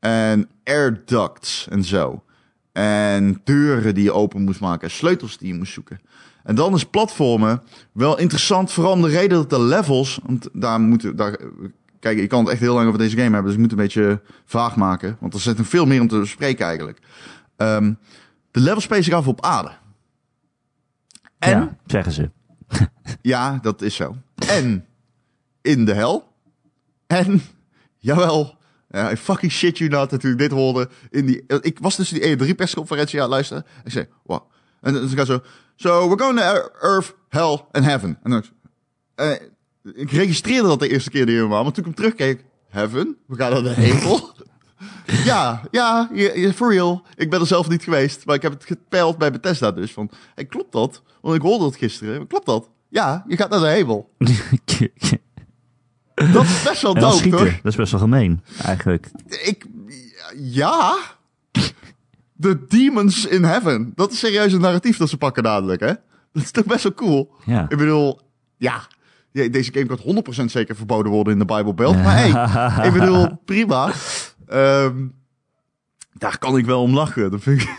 [0.00, 2.24] En air ducts en zo.
[2.72, 4.88] En deuren die je open moest maken.
[4.88, 6.00] En sleutels die je moest zoeken.
[6.42, 7.62] En dan is platformen
[7.92, 8.72] wel interessant.
[8.72, 10.18] Vooral om de reden dat de levels...
[10.26, 11.16] Want daar moeten...
[11.16, 11.38] Daar,
[12.00, 13.44] kijk, ik kan het echt heel lang over deze game hebben.
[13.44, 15.16] Dus ik moet een beetje vaag maken.
[15.20, 16.98] Want er zit nog veel meer om te bespreken eigenlijk.
[17.56, 17.92] Ehm,
[18.50, 19.82] de levels spelen zich af op aarde.
[21.44, 21.58] En...
[21.58, 22.30] Ja, zeggen ze.
[23.22, 24.16] Ja, dat is zo.
[24.48, 24.86] En
[25.62, 26.32] in de hel.
[27.06, 27.42] En,
[27.98, 30.88] jawel, ja, I fucking shit you not, ik dit hoorde.
[31.10, 33.64] In die, ik was dus die E3-persconferentie aan luisteren.
[33.84, 34.50] Ik zei, wow.
[34.80, 35.40] En dan gaat zo,
[35.76, 38.18] so we're going to Earth, Hell and Heaven.
[38.22, 38.44] En dan,
[39.14, 39.30] eh,
[39.94, 43.16] ik registreerde dat de eerste keer die helemaal, maar toen ik hem terugkeek, Heaven?
[43.26, 44.32] We gaan naar de hemel?
[45.30, 46.08] ja, ja,
[46.54, 47.02] for real.
[47.16, 49.92] Ik ben er zelf niet geweest, maar ik heb het gepeild bij Bethesda dus.
[49.92, 51.02] Van, hey, klopt dat?
[51.20, 52.26] Want ik hoorde het gisteren.
[52.26, 52.70] Klopt dat?
[52.88, 54.10] Ja, je gaat naar de hemel.
[56.14, 57.22] Dat is best wel toch?
[57.28, 59.10] Dat is best wel gemeen, eigenlijk.
[59.26, 59.66] Ik,
[60.36, 60.96] ja.
[62.32, 63.92] De demons in heaven.
[63.94, 65.92] Dat is serieus een narratief dat ze pakken dadelijk, hè?
[66.32, 67.34] Dat is toch best wel cool?
[67.44, 67.66] Ja.
[67.68, 68.20] Ik bedoel,
[68.56, 68.86] ja.
[69.30, 71.94] ja, Deze game kan 100% zeker verboden worden in de Bible Belt.
[71.94, 73.92] Maar hey, ik bedoel, prima.
[74.46, 75.06] Ehm,
[76.12, 77.30] daar kan ik wel om lachen.
[77.30, 77.76] Dat vind ik,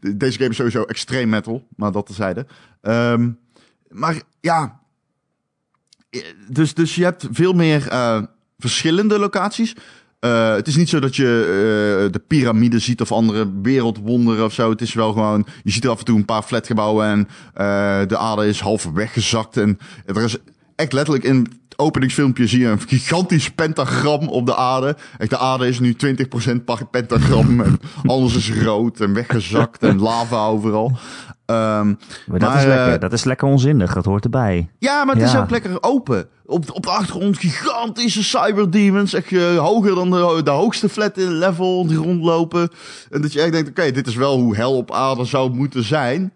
[0.18, 2.46] deze game is sowieso extreem metal, maar dat terzijde.
[2.80, 3.30] Ehm
[3.92, 4.80] maar ja,
[6.48, 8.22] dus, dus je hebt veel meer eh,
[8.58, 9.74] verschillende locaties.
[10.18, 11.24] Eh, het is niet zo dat je
[12.04, 14.70] eh, de piramide ziet of andere wereldwonderen of zo.
[14.70, 18.16] Het is wel gewoon, je ziet af en toe een paar flatgebouwen en eh, de
[18.16, 19.56] aarde is half weggezakt.
[19.56, 20.36] En er is
[20.76, 24.96] echt letterlijk in openingsfilmpje zie je een gigantisch pentagram op de aarde.
[25.18, 30.00] Echt, de aarde is nu 20% pa- pentagram en alles is rood en weggezakt en
[30.00, 30.92] lava overal.
[31.46, 31.86] Ehm,
[32.26, 34.68] Maar dat, Maar, is lekker, eh, dat is lekker onzinnig, dat hoort erbij.
[34.78, 36.28] ja, maar het is ook lekker open.
[36.46, 39.14] Op, op de achtergrond gigantische cyberdemons.
[39.14, 42.68] Echt eh, hoger dan de, de hoogste flat in level die rondlopen.
[43.10, 45.84] En dat je echt denkt, oké, dit is wel hoe hel op aarde zou moeten
[45.84, 46.32] zijn.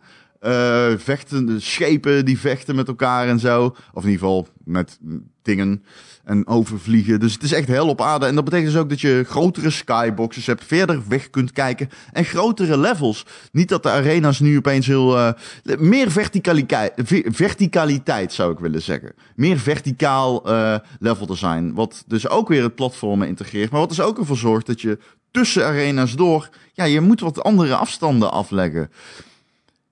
[0.46, 3.64] Eh vechtende schepen die vechten met elkaar en zo.
[3.92, 4.98] Of in ieder geval met
[5.42, 5.82] dingen
[6.24, 7.20] en overvliegen.
[7.20, 8.26] Dus het is echt hel op aarde.
[8.26, 12.24] En dat betekent dus ook dat je grotere skyboxes hebt, verder weg kunt kijken en
[12.24, 13.24] grotere levels.
[13.52, 15.18] Niet dat de arena's nu opeens heel...
[15.18, 15.32] eh,
[15.78, 19.12] meer verticaliteit, ver- verticaliteit zou ik willen zeggen.
[19.36, 21.72] Meer verticaal eh, level design.
[21.74, 23.70] Wat dus ook weer het platformen integreert.
[23.70, 24.98] Maar wat dus ook ervoor zorgt dat je
[25.30, 26.48] tussen arena's door...
[26.72, 28.90] Ja, je moet wat andere afstanden afleggen.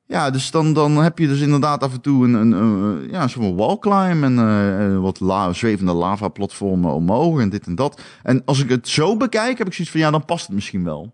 [0.06, 3.28] Ja, dus dan, dan heb je dus inderdaad af en toe een, een, een ja,
[3.28, 8.00] zo'n wallclimb en eh, eh, wat la, zwevende lava-platformen omhoog en dit en dat.
[8.22, 10.84] En als ik het zo bekijk, heb ik zoiets van, ja, dan past het misschien
[10.84, 11.12] wel.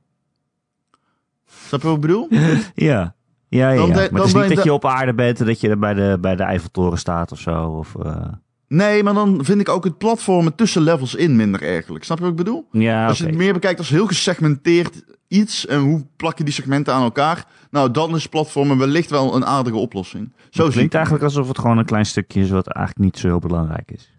[1.66, 2.28] Snap je wat ik bedoel?
[2.74, 3.14] Ja.
[3.48, 3.94] Ja, ja, Dan ja.
[3.94, 5.94] de- maar dan het is niet dat je op aarde bent en dat je bij
[5.94, 7.62] de, bij de Eiffeltoren staat of zo.
[7.64, 8.26] Of, eh,
[8.68, 12.04] Nee, maar dan vind ik ook het platformen tussen levels in minder ergerlijk.
[12.04, 12.68] Snap je wat ik bedoel?
[12.72, 16.52] Ja, Als je het meer bekijkt als heel gesegmenteerd iets en hoe plak je die
[16.52, 20.32] segmenten aan elkaar, nou dan is platformen wellicht wel een aardige oplossing.
[20.50, 23.26] Zo Het klinkt eigenlijk alsof het gewoon een klein stukje is wat eigenlijk niet zo
[23.28, 24.12] heel belangrijk is.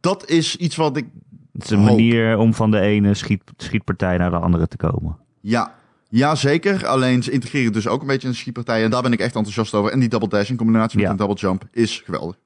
[0.00, 1.06] Dat is iets wat ik
[1.52, 1.86] Het is een Hoop.
[1.88, 5.16] manier om van de ene schiet, schietpartij naar de andere te komen.
[5.40, 5.74] Ja,
[6.08, 6.86] ja, zeker.
[6.86, 8.84] Alleen ze integreren dus ook een beetje in de schietpartij.
[8.84, 9.92] En daar ben ik echt enthousiast over.
[9.92, 11.10] En die double dash in combinatie met Ja.
[11.12, 12.36] een double jump is geweldig.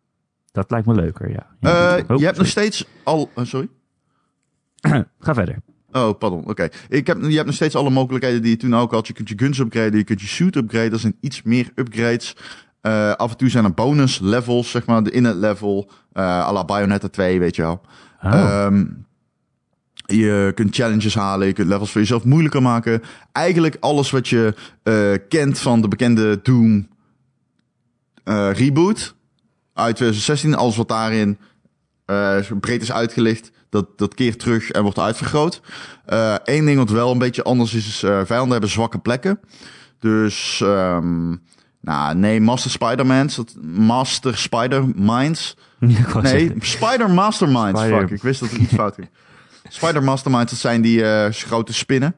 [0.53, 1.47] Dat lijkt me leuker, ja.
[1.61, 2.05] Eh.
[2.09, 3.31] Oh, je hebt nog steeds al...
[3.35, 3.69] eh, sorry?
[5.19, 5.59] Ga verder.
[5.97, 6.49] Oh, pardon.
[6.49, 6.69] Oké.
[6.89, 9.07] Ik heb, je hebt nog steeds alle mogelijkheden die je toen ook had.
[9.07, 10.93] Je kunt je guns upgraden, je kunt je shoot upgraden.
[10.93, 12.37] Er zijn iets meer upgrades.
[12.81, 15.03] Eh, af en toe zijn er bonus levels, zeg maar.
[15.03, 15.91] De in het level.
[16.13, 17.81] eh à la Bayonetta 2, weet je wel.
[18.23, 18.85] Oh, Ehm,
[20.07, 23.03] je kunt challenges halen, je kunt levels voor jezelf moeilijker maken.
[23.33, 26.89] Eigenlijk alles wat je eh, kent van de bekende Doom
[28.53, 29.15] reboot
[29.73, 30.55] uit 2016.
[30.55, 31.39] Alles wat daarin
[32.61, 35.61] breed is uitgelicht, dat, dat keert terug en wordt uitvergroot.
[36.45, 39.41] Eén ding wat wel een beetje anders is, is eh, vijanden hebben zwakke plekken.
[39.99, 41.29] Dus, ehm,
[41.81, 45.57] nou nee, Master Spider-Mans, Master Spider-Minds...
[46.23, 47.81] Nee, Spider Masterminds.
[47.81, 49.09] Spider- Fuck, ik wist dat er iets fout ging.
[49.69, 52.15] Spider Masterminds, dat zijn die eh, grote spinnen.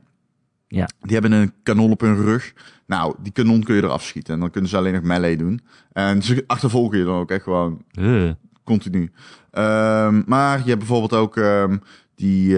[0.69, 0.89] Ja.
[1.01, 2.53] Die hebben een kanon op hun rug.
[2.87, 4.35] Nou, die kanon kun je eraf schieten.
[4.35, 5.61] En dan kunnen ze alleen nog melee doen.
[5.93, 8.31] En ze achtervolgen je dan ook echt gewoon eh,
[8.69, 9.13] continu.
[9.51, 11.77] Ehm, maar je hebt bijvoorbeeld ook ehm,
[12.15, 12.57] die...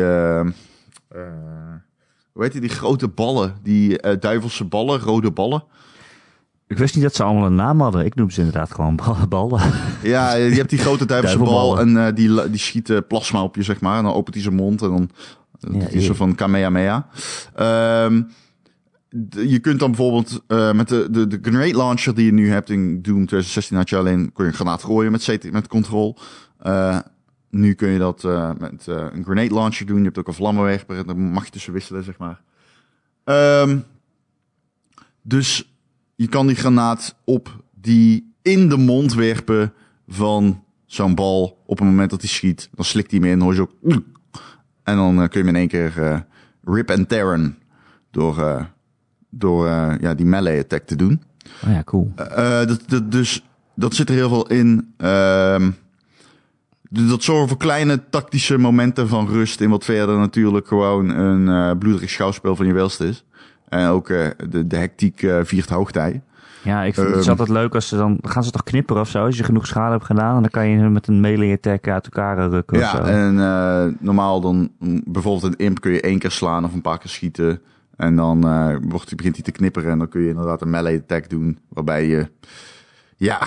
[2.33, 2.61] hoe heet die?
[2.61, 3.55] Die grote ballen.
[3.63, 5.65] Die eh, duivelse ballen, rode ballen.
[6.67, 8.05] ik wist niet dat ze allemaal een naam hadden.
[8.05, 9.61] Ik noem ze inderdaad gewoon bal- ballen.
[10.03, 13.63] Ja, je hebt die grote duivelse bal en eh, die, die schiet plasma op je,
[13.63, 13.99] zeg maar.
[13.99, 15.11] En dan opent hij zijn mond en dan
[15.81, 17.07] Ja, hij zo van Kamehameha.
[19.31, 22.71] Je kunt dan bijvoorbeeld eh, met de, de, de grenade launcher die je nu hebt
[22.71, 26.17] in Doom 2016 had je alleen kon je een granaat gooien met, CT met control.
[26.59, 26.99] Eh,
[27.51, 29.99] nu kun je dat eh, met een grenade launcher doen.
[29.99, 32.41] Je hebt ook een vlammenwerper en daar mag je tussen wisselen, zeg maar.
[33.25, 33.79] Ehm,
[35.23, 35.75] dus
[36.15, 39.73] je kan die granaat op die in de mond werpen
[40.09, 42.69] van zo'n bal op het moment dat hij schiet.
[42.75, 43.71] Dan slikt hij hem in, hoor je ook...
[44.83, 46.27] En dan kun je hem in één keer
[46.65, 47.59] rip en tearen
[48.11, 48.69] door,
[49.31, 51.23] door eh, ja, die melee attack te doen.
[51.67, 52.13] Oh ja, cool.
[52.17, 54.93] Eh, dat, dat, dus dat zit er heel veel in.
[54.97, 55.71] Ehm,
[56.91, 59.61] dat zorgt voor kleine tactische momenten van rust.
[59.61, 63.25] In wat verder natuurlijk gewoon een eh bloederig schouwspel van je welste is.
[63.69, 66.23] En ook eh, de, de hectiek eh, viert hoogtij.
[66.63, 67.29] Ja, ik vind het Ehm.
[67.31, 68.19] altijd leuk als ze dan...
[68.23, 69.25] Gaan ze toch knipperen of zo?
[69.25, 72.05] Als je genoeg schade hebt gedaan, en dan kan je met een melee attack uit
[72.05, 73.03] elkaar eh, rukken of Ja, zo.
[73.03, 76.81] en eh, normaal dan mm, bijvoorbeeld een imp kun je één keer slaan of een
[76.81, 77.61] paar keer schieten.
[78.01, 80.99] En dan eh, wordt, begint hij te knipperen en dan kun je inderdaad een melee
[80.99, 81.59] attack doen.
[81.69, 82.31] Waarbij je...
[83.17, 83.41] Ja,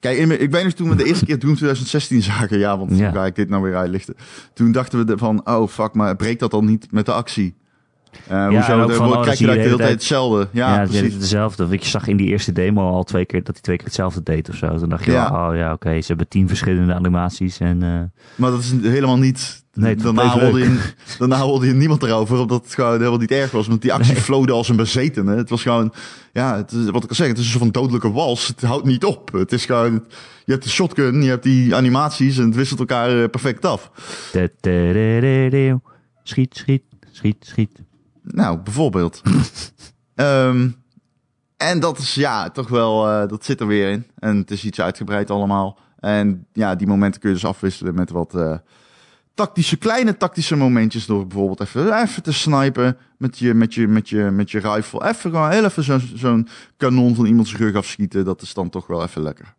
[0.00, 2.58] kijk, ik weet nog toen we de eerste keer Doom 2016 zagen.
[2.58, 3.04] Ja, want Ja.
[3.10, 4.14] hoe ga ik dit nou weer uitlichten?
[4.54, 7.54] Toen dachten we van, oh fuck, maar breekt dat dan niet met de actie?
[8.28, 10.48] Eh hoezo, van, oh, zie je de de hele tijd hetzelfde.
[10.52, 11.18] Ja, precies.
[11.18, 11.66] dezelfde.
[11.66, 14.22] Want je zag in die eerste demo al twee keer dat hij twee keer hetzelfde
[14.22, 14.78] deed of zo.
[14.78, 15.48] Toen dacht je, Ja.
[15.48, 17.58] oh ja, oké, ze hebben tien verschillende animaties.
[17.58, 18.00] En eh,
[18.34, 19.58] Maar dat is helemaal niet...
[19.74, 20.54] Nee, daarna, leuk.
[20.64, 20.78] je,
[21.18, 23.66] daarna hoorde je niemand erover, omdat het gewoon helemaal niet erg was.
[23.66, 24.22] Want die actie Nee.
[24.22, 25.36] flowde als een bezetene.
[25.36, 25.92] Het was gewoon...
[26.32, 28.46] Ja, het is, wat ik al zeg, het is een soort van dodelijke wals.
[28.46, 29.32] Het houdt niet op.
[29.32, 30.04] Het is gewoon...
[30.44, 33.90] Je hebt de shotgun, je hebt die animaties en het wisselt elkaar eh, perfect af.
[36.22, 37.70] schiet, schiet, schiet, schiet.
[38.34, 39.22] Nou, bijvoorbeeld.
[40.14, 40.68] Ehm,
[41.56, 44.06] en dat is ja, toch wel, eh, dat zit er weer in.
[44.18, 45.78] En het is iets uitgebreid allemaal.
[45.98, 48.56] En ja, die momenten kun je dus afwisselen met wat eh,
[49.34, 51.06] tactische, kleine tactische momentjes.
[51.06, 55.08] Door bijvoorbeeld even, even te snipen met je, met je, met je, met je rifle.
[55.08, 58.24] Even gewoon heel even zo'n zo'n kanon van iemands rug afschieten.
[58.24, 59.54] Dat is dan toch wel even lekker.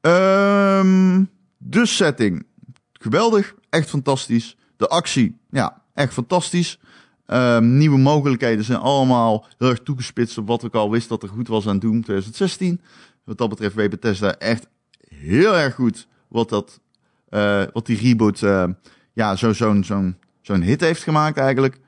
[0.00, 1.24] Ehm,
[1.56, 2.46] de setting.
[2.92, 3.54] Geweldig.
[3.70, 4.56] Echt fantastisch.
[4.76, 5.38] De actie.
[5.50, 6.78] Ja, echt fantastisch.
[7.26, 11.28] Ehm, nieuwe mogelijkheden zijn allemaal heel erg toegespitst op wat ik al wist dat er
[11.28, 12.80] goed was aan Doom 2016.
[13.24, 14.68] Wat dat betreft weet Bethesda echt
[15.08, 16.80] heel erg goed wat, dat,
[17.28, 18.64] eh, wat die reboot eh,
[19.12, 21.80] ja, zo, zo'n, zo'n, zo'n hit heeft gemaakt eigenlijk.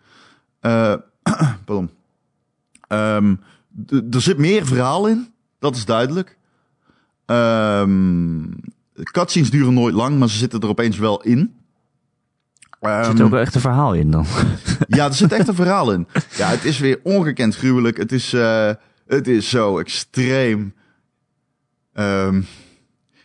[3.86, 6.36] D- er zit meer verhaal in, dat is duidelijk.
[7.26, 8.42] Ehm
[9.02, 11.54] cutscenes duren nooit lang, maar ze zitten er opeens wel in.
[12.80, 14.26] Er Ehm, zit ook wel echt een verhaal in dan.
[14.88, 16.06] ja, er zit echt een verhaal in.
[16.36, 17.96] Ja, het is weer ongekend gruwelijk.
[17.96, 18.70] Het is, eh,
[19.06, 20.74] het is zo extreem.
[21.92, 22.40] Ehm,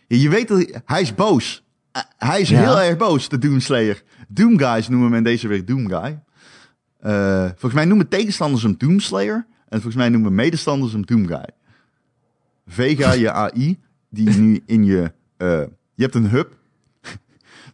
[0.06, 1.64] je weet dat hij, is boos.
[1.92, 2.60] Eh, hij is Ja.
[2.60, 4.02] heel erg boos, de Doomslayer.
[4.28, 6.22] Doom Guys noemen in deze week Doom Guy.
[7.00, 9.46] Eh, volgens mij noemen tegenstanders hem Doomslayer.
[9.68, 11.48] En volgens mij noemen medestanders hem Doom Guy.
[12.66, 15.12] Vega, je AI, die nu in je...
[15.94, 16.56] je hebt een hub.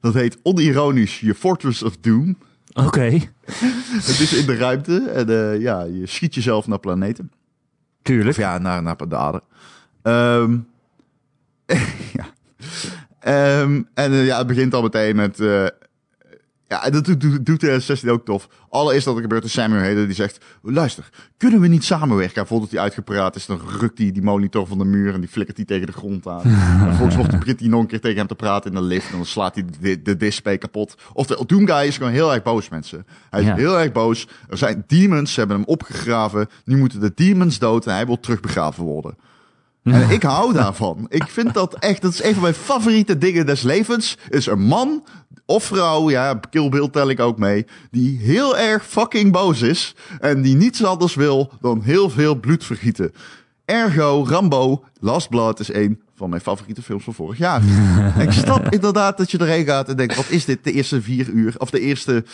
[0.00, 2.36] Dat heet onironisch je Fortress of Doom.
[2.72, 3.10] Oké,
[4.06, 7.32] Het is in de ruimte en eh, ja, je schiet jezelf naar planeten.
[8.02, 8.28] tuurlijk.
[8.28, 9.42] Of ja, naar, naar de aarde.
[10.02, 10.58] Ehm,
[12.18, 12.26] ja.
[13.20, 15.40] Ehm, en eh, ja, het begint al meteen met...
[15.40, 15.66] eh,
[16.70, 17.04] ja, en dat
[17.44, 18.48] doet, de 16 ook tof.
[18.68, 20.44] Allereerst dat er gebeurt is Samuel Heden die zegt...
[20.62, 22.40] Luister, kunnen we niet samenwerken?
[22.42, 25.14] En voordat hij uitgepraat is, dan rukt hij die monitor van de muur...
[25.14, 26.42] en die flikkert hij tegen de grond aan.
[26.44, 29.11] en vervolgens wordt, begint hij nog een keer tegen hem te praten in de lift...
[29.11, 30.94] en dan slaat hij de, de display kapot.
[31.12, 33.06] Of de Doom Guy is gewoon heel erg boos, mensen.
[33.30, 33.54] Hij is Ja.
[33.54, 34.28] heel erg boos.
[34.48, 36.48] Er zijn demons, ze hebben hem opgegraven.
[36.64, 39.14] Nu moeten de demons dood en hij wil terugbegraven worden.
[39.83, 41.06] En ik hou daarvan.
[41.09, 44.18] Ik vind dat echt, dat is een van mijn favoriete dingen des levens.
[44.28, 45.04] Is een man
[45.50, 47.66] of vrouw, ja, Kill Bill tel ik ook mee.
[47.90, 49.94] Die heel erg fucking boos is.
[50.20, 53.12] En die niets anders wil dan heel veel bloed vergieten.
[53.64, 57.62] Ergo, Rambo, Last Blood is een van mijn favoriete films van vorig jaar.
[58.16, 60.64] En ik snap inderdaad dat je erheen gaat en denkt, wat is dit?
[60.64, 62.24] De eerste vier uur, of de eerste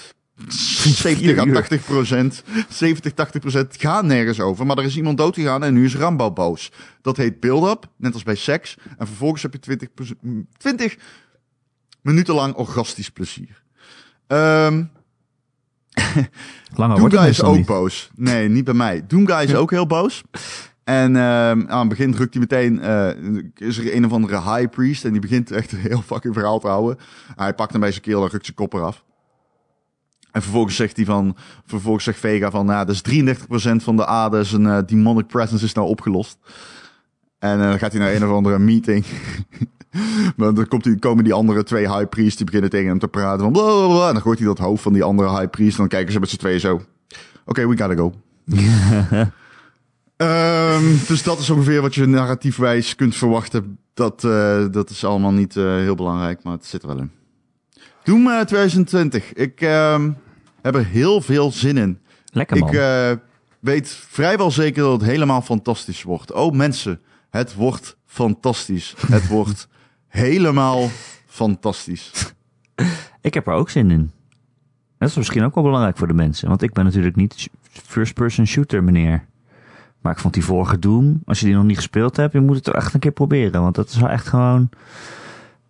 [0.48, 1.52] 70 à uur.
[1.52, 4.66] 80 procent, 70, 80 procent gaan nergens over.
[4.66, 6.72] Maar er is iemand doodgegaan en nu is Rambo boos.
[7.02, 8.76] Dat heet build-up, net als bij seks.
[8.98, 10.16] En vervolgens heb je 20, proce-
[10.56, 10.96] 20
[12.06, 13.62] minuten lang orgastisch plezier.
[14.26, 14.84] Ehm
[16.74, 17.66] Langer Doom wordt het Guy is ook niet.
[17.66, 18.10] boos.
[18.14, 19.04] Nee, niet bij mij.
[19.06, 20.22] Doom Guy is ook heel boos.
[20.84, 24.70] En ehm, aan het begin drukt hij meteen, eh, is er een of andere high
[24.70, 26.98] priest en die begint echt een heel fucking verhaal te houden.
[27.36, 29.04] Hij pakt hem bij zijn keel en rukt zijn kop eraf.
[30.32, 34.44] En vervolgens zegt hij van, vervolgens zegt Vega van, nou, dus 33% van de aarde
[34.44, 36.38] zijn eh, demonic presence is nou opgelost.
[37.38, 39.04] En eh, dan gaat hij naar een of andere meeting.
[40.36, 43.08] maar dan komt die, komen die andere twee high priests, die beginnen tegen hem te
[43.08, 44.06] praten van blablabla.
[44.06, 45.72] En dan gooit hij dat hoofd van die andere high priest.
[45.72, 46.80] En dan kijken ze met z'n tweeën zo.
[47.44, 48.12] Oké, we gotta go.
[50.16, 53.78] Ehm, dus dat is ongeveer wat je narratiefwijs kunt verwachten.
[53.94, 57.10] Dat, eh, dat is allemaal niet eh, heel belangrijk, maar het zit er wel in.
[58.06, 59.32] Doom eh, 2020.
[59.32, 60.10] Ik ehm,
[60.62, 61.98] heb er heel veel zin in.
[62.32, 62.68] Lekker man.
[62.68, 63.12] Ik eh,
[63.60, 66.32] weet vrijwel zeker dat het helemaal fantastisch wordt.
[66.32, 68.94] Oh mensen, het wordt fantastisch.
[69.06, 69.68] Het wordt
[70.16, 70.88] helemaal
[71.26, 72.34] fantastisch.
[73.20, 74.10] Ik heb er ook zin in.
[74.98, 76.48] Dat is misschien ook wel belangrijk voor de mensen.
[76.48, 79.24] Want ik ben natuurlijk niet first-person shooter meneer.
[80.00, 82.56] Maar ik vond die vorige Doom, als je die nog niet gespeeld hebt, je moet
[82.56, 83.62] het er echt een keer proberen.
[83.62, 84.68] Want dat is wel echt gewoon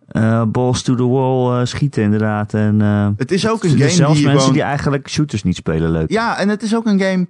[0.07, 2.53] eh, balls to the wall eh, schieten inderdaad.
[2.53, 4.53] En, eh, Het is ook een game zelfs die mensen gewoon...
[4.53, 6.11] die eigenlijk shooters niet spelen leuk.
[6.11, 7.27] Ja, en het is ook een game...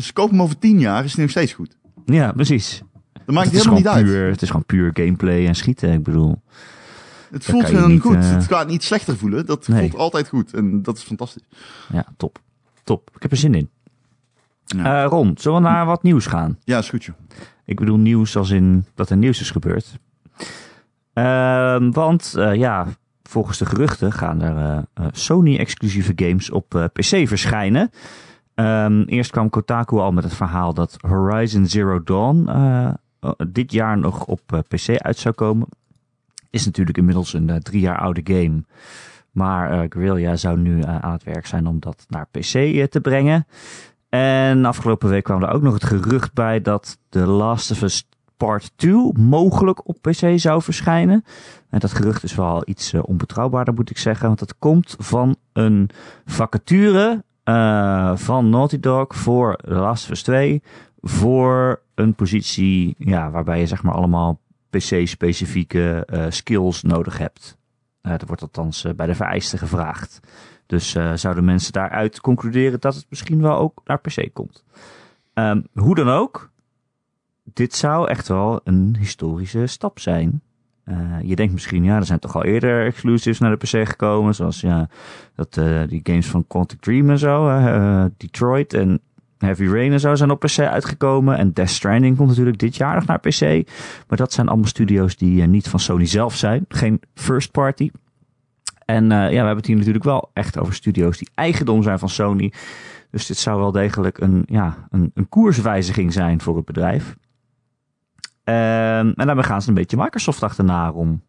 [0.00, 1.76] Ze kopen hem over tien jaar, is het nog steeds goed.
[2.04, 2.82] Ja, precies.
[3.34, 4.04] Dat maakt het, helemaal niet uit.
[4.04, 6.42] puur, het is gewoon puur gameplay en schieten, ik bedoel.
[7.30, 8.14] Het voelt gewoon niet, goed.
[8.14, 9.46] eh, Het gaat niet slechter voelen.
[9.46, 9.80] Dat Nee.
[9.80, 10.54] voelt altijd goed.
[10.54, 11.42] En dat is fantastisch.
[11.92, 12.38] Ja, top.
[12.84, 13.10] Top.
[13.14, 13.70] Ik heb er zin in.
[14.64, 15.02] Ja.
[15.04, 16.58] Eh, Ron, zullen we naar wat nieuws gaan?
[16.64, 17.16] Ja, is goed joh.
[17.64, 19.98] Ik bedoel nieuws als in dat er nieuws is gebeurd.
[21.12, 22.86] Ehm, want eh, ja,
[23.22, 27.90] volgens de geruchten gaan er Sony-exclusieve games op PC verschijnen.
[28.54, 32.48] Ehm, eerst kwam Kotaku al met het verhaal dat Horizon Zero Dawn
[33.48, 35.68] dit jaar nog op eh, PC uit zou komen.
[36.50, 38.62] Is natuurlijk inmiddels een eh, drie jaar oude game.
[39.30, 42.84] Maar eh Guerrilla zou nu eh, aan het werk zijn om dat naar PC eh,
[42.84, 43.46] te brengen.
[44.08, 48.08] En afgelopen week kwam er ook nog het gerucht bij dat The Last of Us
[48.36, 51.24] Part 2 mogelijk op PC zou verschijnen.
[51.68, 54.26] En dat gerucht is wel iets eh, onbetrouwbaarder, moet ik zeggen.
[54.26, 55.90] Want het komt van een
[56.24, 60.62] vacature eh, van Naughty Dog voor The Last of Us 2.
[61.02, 67.58] Voor een positie ja, waarbij je zeg maar allemaal PC-specifieke eh, skills nodig hebt.
[68.00, 70.20] Eh dat wordt althans eh, bij de vereisten gevraagd.
[70.66, 74.64] Dus zouden mensen daaruit concluderen dat het misschien wel ook naar PC komt.
[75.34, 76.50] Ehm, hoe dan ook,
[77.44, 80.42] dit zou echt wel een historische stap zijn.
[81.22, 84.34] Je denkt misschien, ja, er zijn toch al eerder exclusives naar de PC gekomen.
[84.34, 84.88] Zoals ja,
[85.34, 85.54] dat,
[85.88, 87.60] die games van Quantic Dream en zo,
[88.16, 88.74] Detroit.
[88.74, 89.00] En
[89.40, 91.36] Heavy Rain en zo zijn op PC uitgekomen.
[91.36, 93.70] En Death Stranding komt natuurlijk dit jaar nog naar PC.
[94.08, 96.64] Maar dat zijn allemaal studio's die niet van Sony zelf zijn.
[96.68, 97.90] Geen first party.
[98.84, 102.08] En ja, we hebben het hier natuurlijk wel echt over studio's die eigendom zijn van
[102.08, 102.52] Sony.
[103.10, 107.16] Dus dit zou wel degelijk een, ja, een, een koerswijziging zijn voor het bedrijf.
[108.44, 111.22] Um, en daarmee gaan ze een beetje Microsoft achterna om.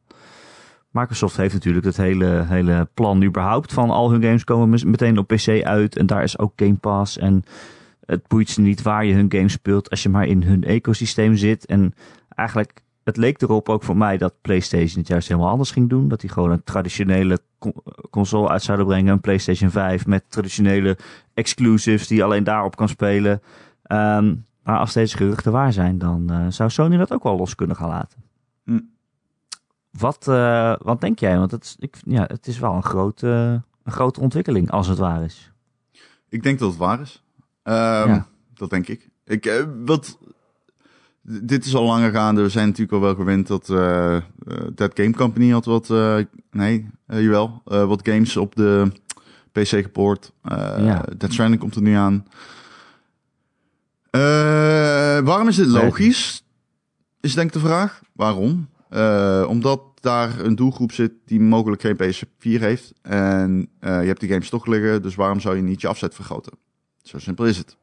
[0.91, 5.27] Microsoft heeft natuurlijk het hele, hele plan überhaupt van al hun games komen meteen op
[5.27, 5.97] PC uit.
[5.97, 7.17] En daar is ook Game Pass.
[7.17, 7.43] En
[8.05, 11.35] het boeit ze niet waar je hun games speelt als je maar in hun ecosysteem
[11.35, 11.65] zit.
[11.65, 11.93] En
[12.35, 16.07] eigenlijk, het leek erop ook voor mij dat PlayStation het juist helemaal anders ging doen.
[16.07, 17.39] Dat die gewoon een traditionele
[18.09, 19.13] console uit zouden brengen.
[19.13, 20.97] Een PlayStation 5 met traditionele
[21.33, 23.41] exclusives die je alleen daarop kan spelen.
[23.91, 27.55] Um, maar als deze geruchten waar zijn, dan uh, zou Sony dat ook wel los
[27.55, 28.23] kunnen gaan laten.
[28.63, 28.79] Hm.
[29.91, 31.37] Wat, uh, wat denk jij?
[31.37, 35.23] Want het, ik, ja, het is wel een grote, een grote ontwikkeling als het waar
[35.23, 35.51] is.
[36.29, 37.23] Ik denk dat het waar is.
[37.63, 38.27] Ja.
[38.53, 39.09] Dat denk ik.
[39.25, 40.17] ik uh, wat,
[41.21, 42.41] dit is al langer gaande.
[42.41, 44.17] We zijn natuurlijk al wel gewend dat uh,
[44.75, 46.17] Dead Game Company had wat, uh,
[46.51, 48.91] nee, uh, jawel, wat games op de
[49.51, 50.31] PC gepoord.
[50.77, 51.05] ja.
[51.17, 52.25] Dead Stranding komt er nu aan.
[55.25, 56.43] waarom is dit logisch?
[57.19, 58.01] Is denk ik de vraag.
[58.13, 58.69] Waarom?
[59.47, 62.93] omdat daar een doelgroep zit die mogelijk geen PS4 heeft.
[63.01, 66.53] En je hebt die games toch liggen, dus waarom zou je niet je afzet vergroten?
[67.01, 67.77] Zo simpel is het.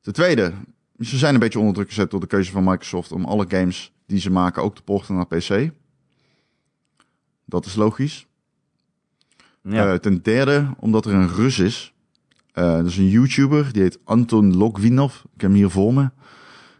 [0.00, 0.52] Ten tweede,
[0.98, 3.92] ze zijn een beetje onder druk gezet door de keuze van Microsoft om alle games
[4.06, 5.70] die ze maken ook te porten naar PC.
[7.44, 8.26] Dat is logisch.
[9.62, 9.92] Ja.
[9.92, 11.92] Uh, ten derde, omdat er een Rus is.
[12.54, 15.14] Uh, dat is een YouTuber, die heet Anton Logvinov.
[15.14, 16.10] Ik heb hem hier voor me.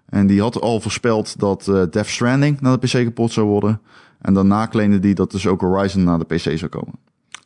[0.06, 3.80] En die had al voorspeld dat uh, Death Stranding naar de PC geport zou worden.
[4.20, 6.94] En daarna claimde die dat dus ook Horizon naar de PC zou komen.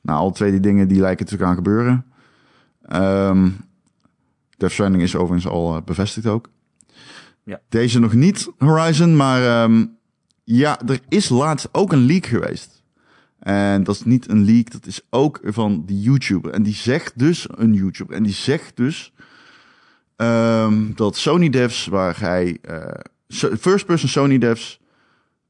[0.02, 2.04] Nou, alle twee die dingen die lijken te gaan gebeuren.
[2.92, 3.56] Um,
[4.62, 6.50] Death Stranding is overigens al bevestigd ook.
[7.44, 7.60] Ja.
[7.68, 9.96] Deze nog niet, Horizon, maar um,
[10.44, 12.82] ja, er is laatst ook een leak geweest.
[13.38, 16.52] En dat is niet een leak, dat is ook van die YouTuber.
[16.52, 19.12] En die zegt dus, een YouTuber, en die zegt dus
[20.16, 24.80] um, dat Sony devs, waar hij, uh, first person Sony devs,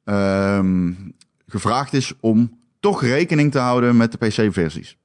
[0.05, 1.15] um,
[1.47, 4.97] gevraagd is om toch rekening te houden met de PC-versies.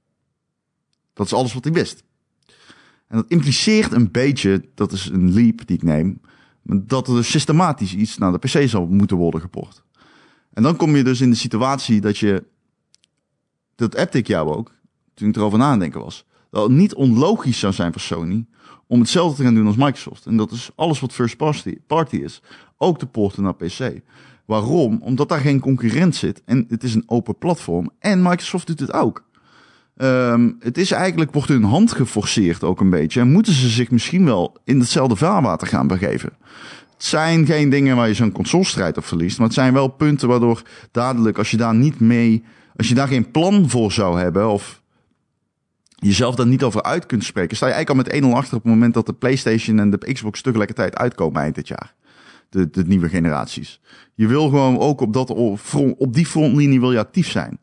[1.14, 2.04] Dat is alles wat hij wist.
[3.08, 6.22] En dat impliceert een beetje, dat is een leap die ik neem,
[6.64, 9.84] dat er dus systematisch iets naar de PC zal moeten worden geport.
[10.54, 12.44] En dan kom je dus in de situatie dat je,
[13.76, 14.72] dat appte ik jou ook,
[15.14, 18.46] toen ik erover nadenken was, dat het niet onlogisch zou zijn voor Sony
[18.88, 20.26] om hetzelfde te gaan doen als Microsoft.
[20.26, 22.42] En dat is alles wat first party, party is,
[22.78, 24.02] ook te porten naar PC.
[24.46, 25.02] Waarom?
[25.02, 28.94] Omdat daar geen concurrent zit en het is een open platform en Microsoft doet het
[28.94, 29.27] ook.
[29.98, 33.20] Um, het is eigenlijk, wordt hun hand geforceerd ook een beetje.
[33.20, 36.34] En moeten ze zich misschien wel in hetzelfde vaarwater gaan begeven.
[36.94, 39.38] Het zijn geen dingen waar je zo'n consolestrijd op verliest.
[39.38, 42.44] Maar het zijn wel punten waardoor dadelijk, als je daar niet mee,
[42.76, 44.82] als je daar geen plan voor zou hebben, of
[45.96, 48.64] jezelf daar niet over uit kunt spreken, sta je eigenlijk al met 1-0 achter op
[48.64, 51.96] het moment dat de PlayStation en de Xbox tegelijkertijd uitkomen eind dit jaar.
[52.50, 53.82] De, de nieuwe generaties.
[54.14, 55.30] Je wil gewoon ook op, dat,
[55.98, 57.60] op die frontlinie wil je actief zijn.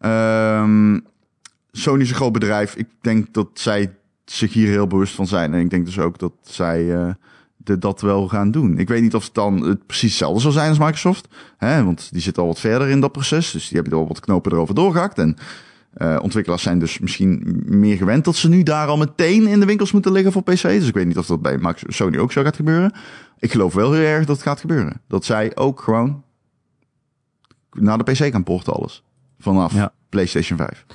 [0.00, 1.10] Um,
[1.72, 2.74] Sony is een groot bedrijf.
[2.74, 5.54] Ik denk dat zij zich hier heel bewust van zijn.
[5.54, 7.10] En ik denk dus ook dat zij uh,
[7.56, 8.78] de, dat wel gaan doen.
[8.78, 11.28] Ik weet niet of het dan het precies hetzelfde zal zijn als Microsoft.
[11.56, 13.50] Hè, want die zit al wat verder in dat proces.
[13.50, 15.18] Dus die hebben er al wat knopen erover doorgehakt.
[15.18, 15.36] En
[15.96, 19.66] uh, ontwikkelaars zijn dus misschien meer gewend dat ze nu daar al meteen in de
[19.66, 20.62] winkels moeten liggen voor PC.
[20.62, 22.92] Dus ik weet niet of dat bij Sony ook zo gaat gebeuren.
[23.38, 25.00] Ik geloof wel heel erg dat het gaat gebeuren.
[25.08, 26.22] Dat zij ook gewoon
[27.72, 29.02] naar de PC gaan porten alles.
[29.38, 29.92] Vanaf ja.
[30.08, 30.86] PlayStation 5.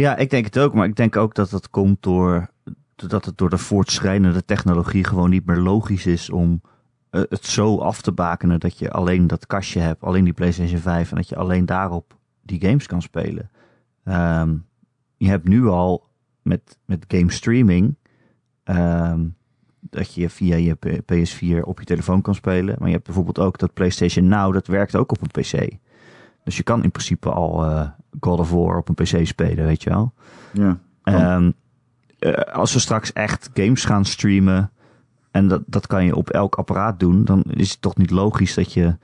[0.00, 0.74] Ja, ik denk het ook.
[0.74, 2.50] Maar ik denk ook dat dat komt door
[2.94, 6.60] dat het door de voortschrijdende technologie gewoon niet meer logisch is om
[7.10, 10.80] uh, het zo af te bakenen dat je alleen dat kastje hebt, alleen die PlayStation
[10.80, 13.50] 5 en dat je alleen daarop die games kan spelen.
[14.04, 14.66] Um,
[15.16, 16.06] je hebt nu al
[16.42, 17.96] met, met game streaming
[18.64, 19.36] um,
[19.80, 22.76] dat je via je PS4 op je telefoon kan spelen.
[22.78, 25.78] Maar je hebt bijvoorbeeld ook dat PlayStation Now, dat werkt ook op een PC.
[26.50, 27.88] Dus je kan in principe al uh,
[28.20, 30.12] God of War op een PC spelen, weet je wel.
[30.52, 30.78] Ja.
[31.36, 31.52] Um,
[32.18, 34.70] uh, als we straks echt games gaan streamen
[35.30, 38.54] en dat, dat kan je op elk apparaat doen, dan is het toch niet logisch
[38.54, 38.96] dat je uh,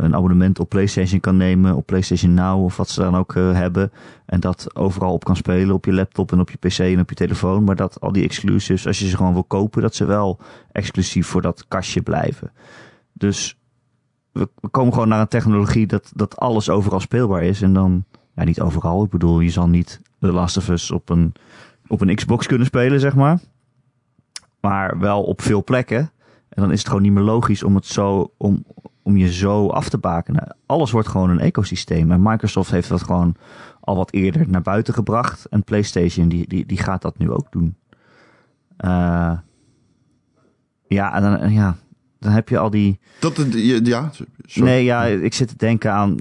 [0.00, 3.92] een abonnement op PlayStation kan nemen, op PlayStation Now of wat ze dan ook hebben.
[4.26, 7.08] En dat overal op kan spelen, op je laptop en op je PC en op
[7.08, 7.64] je telefoon.
[7.64, 10.40] Maar dat al die exclusives, als je ze gewoon wil kopen, dat ze wel
[10.72, 12.52] exclusief voor dat kastje blijven.
[13.12, 13.58] Dus
[14.34, 17.62] we, komen gewoon naar een technologie dat, dat alles overal speelbaar is.
[17.62, 18.04] En dan,
[18.34, 19.04] ja, niet overal.
[19.04, 21.32] Ik bedoel, je zal niet The Last of Us op een,
[21.86, 23.40] op een Xbox kunnen spelen, zeg maar.
[24.60, 26.10] maar wel op veel plekken.
[26.48, 28.64] En dan is het gewoon niet meer logisch om het zo, om,
[29.02, 30.56] om je zo af te bakenen.
[30.66, 32.12] Alles wordt gewoon een ecosysteem.
[32.12, 33.34] En Microsoft heeft dat gewoon
[33.80, 35.44] al wat eerder naar buiten gebracht.
[35.44, 37.76] En PlayStation die, die, die gaat dat nu ook doen.
[38.84, 39.32] Uh,
[40.86, 41.76] ja, en dan, ja,
[42.24, 42.98] dan heb je al die.
[43.18, 43.46] Dat,
[43.82, 44.10] ja,
[44.44, 44.70] sorry.
[44.70, 46.16] Nee, ja, ik zit te denken aan.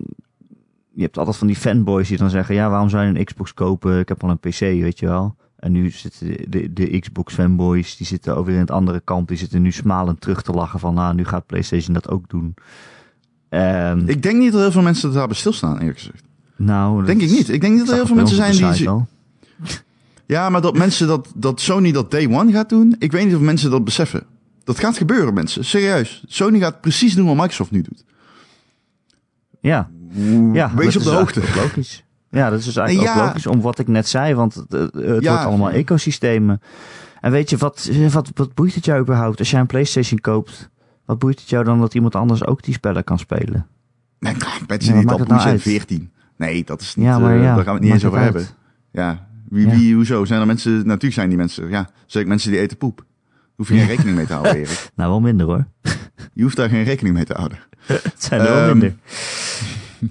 [0.93, 3.53] Je hebt altijd van die fanboys die dan zeggen: Ja, waarom zou je een Xbox
[3.53, 3.99] kopen?
[3.99, 5.35] Ik heb al een PC, weet je wel.
[5.55, 9.27] En nu zitten de, de, de Xbox fanboys, die zitten over in het andere kamp.
[9.27, 12.53] Die zitten nu smalend terug te lachen van, nou, nu gaat PlayStation dat ook doen.
[13.49, 16.23] Um, ik denk niet dat heel veel mensen daarbij stilstaan, eerlijk gezegd.
[16.55, 17.49] Nou, denk ik niet.
[17.49, 19.05] Ik denk niet dat er heel veel mensen zijn die...
[20.25, 23.35] Ja, maar dat mensen dat, dat Sony dat day one gaat doen, ik weet niet
[23.35, 24.23] of mensen dat beseffen.
[24.63, 25.65] Dat gaat gebeuren, mensen.
[25.65, 26.23] Serieus.
[26.27, 28.03] Sony gaat precies doen wat Microsoft nu doet.
[29.59, 29.89] Ja.
[30.53, 31.41] ja Wees op de hoogte.
[31.55, 32.03] Logisch.
[32.29, 34.93] Ja, dat is dus eigenlijk ook logisch om wat ik net zei, want het, het
[34.93, 36.61] wordt allemaal ecosystemen.
[37.21, 39.39] En weet je, wat, wat, wat boeit het jou überhaupt?
[39.39, 40.69] Als jij een PlayStation koopt,
[41.05, 43.67] wat boeit het jou dan dat iemand anders ook die spellen kan spelen?
[44.19, 44.35] Nee,
[44.67, 46.11] mensen die dat nou zijn 14.
[46.37, 48.45] Nee, dat is niet, ja, maar, uh, daar gaan we het niet eens over hebben.
[48.91, 50.25] Ja, wie, wie, hoezo?
[50.25, 53.05] Zijn er mensen, natuurlijk zijn die mensen, ja, zeker mensen die eten poep.
[53.55, 54.89] Hoef je geen rekening mee te houden, Erik.
[54.95, 55.67] nou, wel minder hoor.
[56.33, 57.59] Je hoeft daar geen rekening mee te houden.
[57.85, 58.95] het zijn er wel ehm, minder.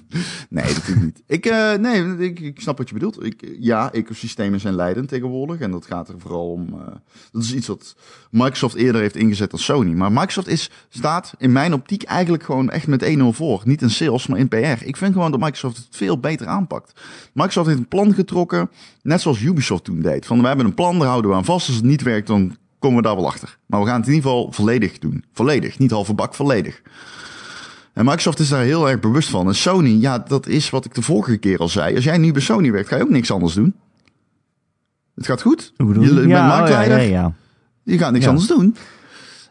[0.49, 1.22] nee, natuurlijk niet.
[1.26, 3.24] Ik, uh, nee, ik, ik, snap wat je bedoelt.
[3.24, 5.61] Ik, ja, ecosystemen zijn leidend tegenwoordig.
[5.61, 6.68] En dat gaat er vooral om.
[6.68, 6.86] Uh,
[7.32, 7.97] dat is iets wat
[8.30, 9.93] Microsoft eerder heeft ingezet dan Sony.
[9.93, 13.62] Maar Microsoft is, staat in mijn optiek eigenlijk gewoon echt met 1-0 voor.
[13.64, 14.84] Niet in sales, maar in PR.
[14.84, 17.01] Ik vind gewoon dat Microsoft het veel beter aanpakt.
[17.32, 18.70] Microsoft heeft een plan getrokken,
[19.03, 20.26] net zoals Ubisoft toen deed.
[20.26, 21.66] Van we hebben een plan, daar houden we aan vast.
[21.66, 23.59] Als het niet werkt, dan komen we daar wel achter.
[23.66, 25.24] Maar we gaan het in ieder geval volledig doen.
[25.33, 26.83] Volledig, niet halve bak, volledig.
[27.93, 29.47] En Microsoft is daar heel erg bewust van.
[29.47, 31.95] En Sony, ja, dat is wat ik de vorige keer al zei.
[31.95, 33.74] Als jij nu bij Sony werkt, ga je ook niks anders doen.
[35.14, 35.72] Het gaat goed.
[35.76, 36.99] Je bent ja, marktleider.
[36.99, 37.35] Oh ja, ja,
[37.83, 38.76] je gaat niks anders doen.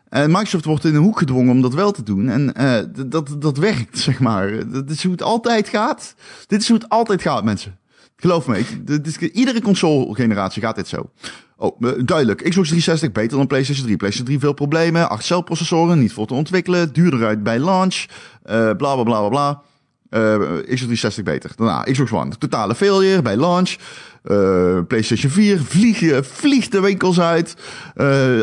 [0.10, 2.30] En Microsoft wordt in een hoek gedwongen om dat wel te doen.
[2.30, 4.70] En uh, dat, dat werkt, zeg maar.
[4.70, 6.16] Dat is hoe het altijd gaat.
[6.48, 7.78] Dit is hoe het altijd gaat, mensen.
[8.22, 11.10] Geloof me, dit is, iedere console-generatie gaat dit zo.
[11.58, 12.38] Oh, eh, duidelijk.
[12.38, 13.98] Xbox 360 beter dan PlayStation 3.
[13.98, 15.10] PlayStation 3 veel problemen.
[15.10, 16.94] 8 celprocessoren, niet voor te ontwikkelen.
[16.94, 17.96] Duurder uit bij launch.
[17.96, 18.06] Uh,
[18.54, 19.62] bla bla bla bla bla.
[20.10, 21.52] Uh, Xbox 360 beter.
[21.56, 22.38] Daarna Xbox One.
[22.38, 23.76] Totale failure bij launch.
[24.24, 25.60] Uh, PlayStation 4.
[25.60, 27.56] Vlieg, vliegt de winkels uit.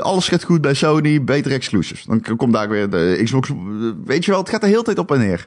[0.01, 1.25] Alles gaat goed bij Sony.
[1.25, 2.05] Beter exclusives.
[2.05, 3.51] Dan komt daar weer de Xbox.
[4.05, 5.47] Weet je wel, het gaat de hele tijd op en neer.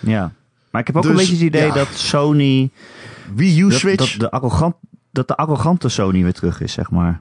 [0.00, 0.32] Ja.
[0.70, 2.70] Maar ik heb ook een dus, beetje het idee dat Sony.
[3.34, 4.16] Wii U Switch.
[4.16, 4.74] Dat, de arrogant,
[5.10, 7.20] dat de arrogante Sony weer terug is, zeg maar.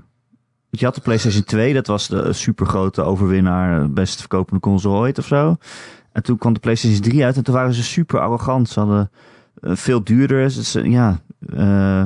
[0.69, 5.25] Je had de PlayStation 2, dat was de supergrote overwinnaar, best verkopende console ooit of
[5.25, 5.57] zo.
[6.11, 8.69] En toen kwam de PlayStation 3 uit en toen waren ze super arrogant.
[8.69, 9.11] Ze hadden
[9.61, 12.03] uh, veel duurder, ze, ja, uh,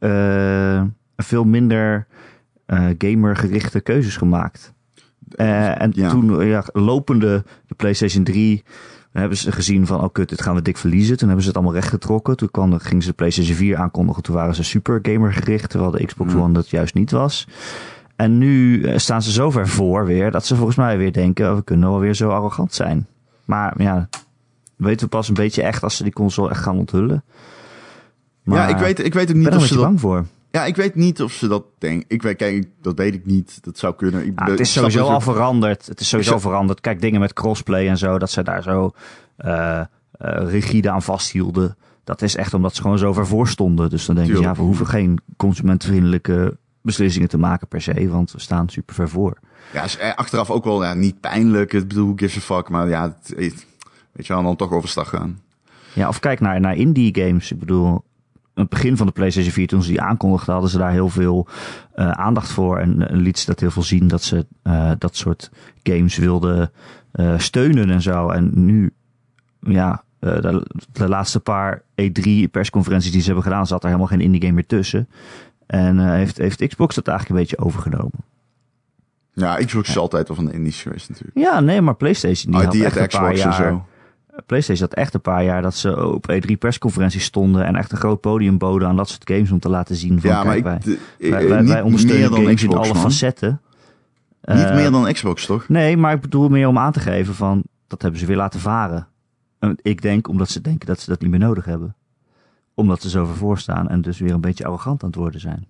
[0.00, 0.82] uh,
[1.16, 2.06] veel minder
[2.98, 4.72] gamergerichte keuzes gemaakt.
[5.34, 6.10] en ja.
[6.10, 8.64] toen ja, lopende de PlayStation 3
[9.12, 11.16] hebben ze gezien van, oh kut, dit gaan we dik verliezen.
[11.16, 12.36] Toen hebben ze het allemaal rechtgetrokken.
[12.36, 14.22] Toen kwam, gingen ze de PlayStation 4 aankondigen.
[14.22, 17.46] Toen waren ze super gamer gericht, terwijl de Xbox One dat juist niet was.
[18.16, 21.50] En nu eh, staan ze zo ver voor weer, dat ze volgens mij weer denken,
[21.50, 23.06] oh, we kunnen wel weer zo arrogant zijn.
[23.44, 24.08] Maar ja,
[24.76, 27.24] weten we pas een beetje echt als ze die console echt gaan onthullen.
[28.42, 29.82] Maar ja, ik weet, ik weet ook niet of ze dat...
[29.82, 30.26] bang voor.
[30.50, 32.04] Ja, ik weet niet of ze dat denken.
[32.08, 33.58] Ik weet, kijk, dat weet ik niet.
[33.64, 34.26] Dat zou kunnen.
[34.26, 35.86] Ik, het is sowieso al veranderd.
[35.86, 36.80] Het is sowieso veranderd.
[36.80, 38.90] Kijk, dingen met crossplay en zo, dat ze daar zo
[39.38, 41.76] uh, uh, rigide aan vasthielden.
[42.04, 43.90] Dat is echt omdat ze gewoon zo ver voor stonden.
[43.90, 48.32] Dus dan denk je, ja, we hoeven geen consumentenvriendelijke beslissingen te maken per se, want
[48.32, 49.38] we staan super ver voor.
[49.72, 51.72] Ja, is achteraf ook wel ja, niet pijnlijk.
[51.72, 53.34] Ik bedoel, give a fuck, maar ja, het,
[54.12, 55.40] weet je wel, dan toch overstag gaan.
[55.92, 57.52] Ja, of kijk naar, naar indie games.
[57.52, 58.04] Ik bedoel,
[58.58, 61.46] het begin van de PlayStation 4, toen ze die aankondigden, hadden ze daar heel veel
[61.96, 62.78] uh, aandacht voor.
[62.78, 65.50] En uh, liet ze dat heel veel zien dat ze uh, dat soort
[65.82, 66.70] games wilden
[67.36, 68.28] steunen en zo.
[68.28, 68.92] En nu,
[69.60, 74.40] ja, de, de, laatste paar E3-persconferenties die ze hebben gedaan, zat er helemaal geen indie
[74.40, 75.08] game meer tussen.
[75.66, 78.24] En heeft, heeft Xbox dat eigenlijk een beetje overgenomen.
[79.32, 81.38] Ja, Xbox is altijd wel van de indies geweest natuurlijk.
[81.38, 83.54] Ja, nee, maar PlayStation die had echt een paar jaar...
[83.54, 83.86] Zo
[84.46, 87.98] PlayStation had echt een paar jaar dat ze op E3 persconferenties stonden en echt een
[87.98, 90.80] groot podium boden aan dat soort games om te laten zien van ja, kijk, wij,
[91.18, 93.02] wij, wij, wij ondersteunen games Xbox, in alle man.
[93.02, 93.60] facetten.
[94.42, 95.68] Niet uh, meer dan Xbox, toch?
[95.68, 98.60] Nee, maar ik bedoel meer om aan te geven van dat hebben ze weer laten
[98.60, 99.08] varen.
[99.58, 101.96] En ik denk omdat ze denken dat ze dat niet meer nodig hebben.
[102.74, 105.66] Omdat ze zo voor staan en dus weer een beetje arrogant aan het worden zijn.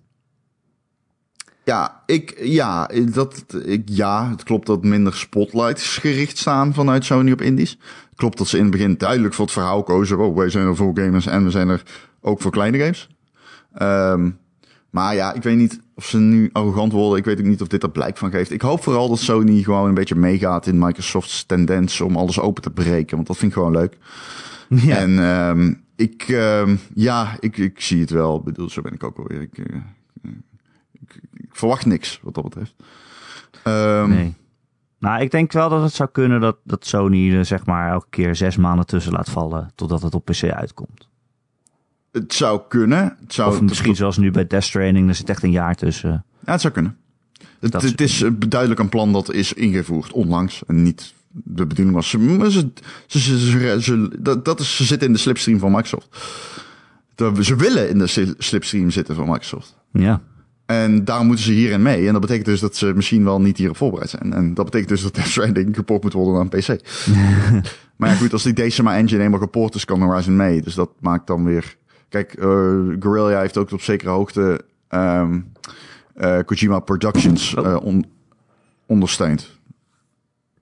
[1.69, 7.31] Ja, ik, ja, dat, ik, ja, het klopt dat minder spotlights gericht staan vanuit Sony
[7.31, 7.77] op indies.
[8.15, 10.19] Klopt dat ze in het begin duidelijk voor het verhaal kozen.
[10.19, 11.83] Oh, wij zijn er voor gamers en we zijn er
[12.21, 13.09] ook voor kleine games.
[13.81, 14.37] Um,
[14.89, 17.17] maar ja, ik weet niet of ze nu arrogant worden.
[17.17, 18.51] Ik weet ook niet of dit er blijk van geeft.
[18.51, 22.61] Ik hoop vooral dat Sony gewoon een beetje meegaat in Microsoft's tendens om alles open
[22.63, 23.15] te breken.
[23.15, 23.97] Want dat vind ik gewoon leuk.
[24.69, 24.97] Ja.
[24.97, 28.37] En ehm, ik, ehm, ja, ik, ik zie het wel.
[28.37, 29.41] Ik bedoel, zo ben ik ook alweer.
[29.41, 29.75] Ik, eh,
[31.15, 32.73] ik, ik verwacht niks wat dat betreft.
[33.63, 34.33] Ehm, nee.
[34.99, 38.07] Nou, ik denk wel dat het zou kunnen dat, dat Sony er zeg maar elke
[38.09, 41.07] keer zes maanden tussen laat vallen totdat het op PC uitkomt.
[42.11, 43.17] Het zou kunnen.
[43.21, 46.25] Het zou, Of misschien zoals nu bij Death Stranding, er zit echt een jaar tussen.
[46.45, 46.97] Ja, het zou kunnen.
[47.59, 51.95] Het, Dat het is duidelijk een plan dat is ingevoerd onlangs en niet de bedoeling
[51.95, 52.09] was.
[52.09, 52.39] Ze,
[53.07, 56.07] ze, ze, ze, dat, dat is, ze zitten in de slipstream van Microsoft.
[57.41, 59.75] Ze willen in de sli- slipstream zitten van Microsoft.
[59.91, 60.21] Ja.
[60.69, 62.05] En daarom moeten ze hierin mee.
[62.07, 64.33] En dat betekent dus dat ze misschien wel niet hierop voorbereid zijn.
[64.33, 66.67] En dat betekent dus dat Death Stranding geport moet worden een PC.
[67.97, 70.61] maar ja, goed, als die Decima engine eenmaal geport is, kan Horizon mee.
[70.61, 71.75] Dus dat maakt dan weer...
[72.09, 72.47] Kijk, eh
[72.99, 75.39] Guerrilla heeft ook op zekere hoogte ehm,
[76.13, 77.65] eh, Kojima Productions Oh.
[77.67, 78.05] eh, on-
[78.85, 79.57] ondersteund.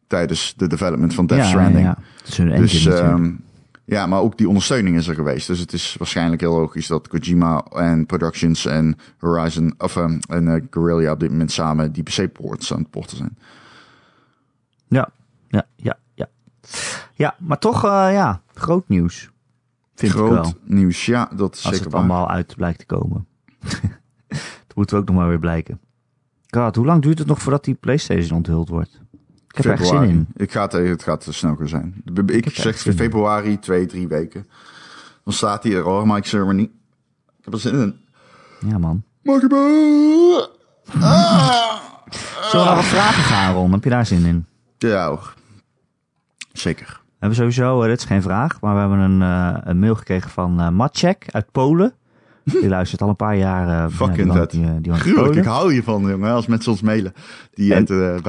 [0.07, 1.85] Tijdens de development van Death ja, Stranding.
[1.85, 1.97] ja.
[2.27, 3.33] Is hun engine Dus natuurlijk.
[3.89, 5.47] Ja, maar ook die ondersteuning is er geweest.
[5.47, 10.47] Dus het is waarschijnlijk heel logisch dat Kojima en Productions en Horizon of ehm, en
[10.47, 13.38] eh, Guerrilla op dit moment samen die PC-ports aan het porten zijn.
[14.88, 15.09] Ja,
[15.47, 16.27] ja, ja, ja.
[17.13, 19.29] Ja, maar toch, eh, ja, groot nieuws.
[19.95, 20.27] Vind ik wel.
[20.27, 22.01] Groot nieuws, ja, dat is Als zeker het waar.
[22.01, 23.27] allemaal uit blijkt te komen.
[24.67, 25.79] dat moet ook nog maar weer blijken.
[26.49, 29.01] God, hoe lang duurt het nog voordat die PlayStation onthuld wordt?
[29.57, 30.27] Ik heb er echt zin in.
[30.35, 32.03] Ik ga het, het gaat snel zijn.
[32.25, 34.47] Ik, zeg februari, twee, drie weken.
[35.23, 36.61] Dan staat hier hoor, Mike Ceremony.
[37.37, 37.99] Ik heb er zin in.
[38.69, 39.03] Ja, man.
[39.23, 39.41] Mag?
[41.01, 41.75] Ah!
[42.49, 43.71] Zullen we naar wat vragen gaan, Ron?
[43.71, 44.45] Heb je daar zin in?
[44.77, 45.33] Ja hoor.
[46.53, 46.87] Zeker.
[47.05, 49.95] We hebben sowieso, eh, dit is geen vraag, maar we hebben een, eh, een mail
[49.95, 51.93] gekregen van eh Maciek uit Polen.
[52.51, 53.85] Die luistert al een paar jaar.
[53.85, 54.47] eh, Fucking die.
[54.47, 56.31] Die, eh, die Gruwelijk, ik hou hiervan, jongen.
[56.31, 57.13] Als mensen ons mailen
[57.53, 58.23] die En- uit.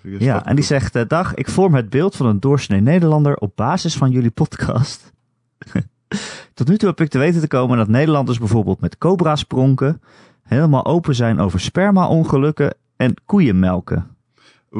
[0.00, 2.80] Vind ik Ja, en die zegt, eh, dag, ik vorm het beeld van een doorsnee
[2.80, 5.12] Nederlander op basis van jullie podcast.
[6.54, 10.02] Tot nu toe heb ik te weten te komen dat Nederlanders bijvoorbeeld met cobra's pronken,
[10.42, 14.06] helemaal open zijn over sperma-ongelukken en koeienmelken.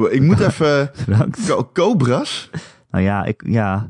[0.09, 0.91] Ik moet even...
[1.47, 2.49] Co- Cobra's?
[2.91, 3.89] Nou ja, ik, ja,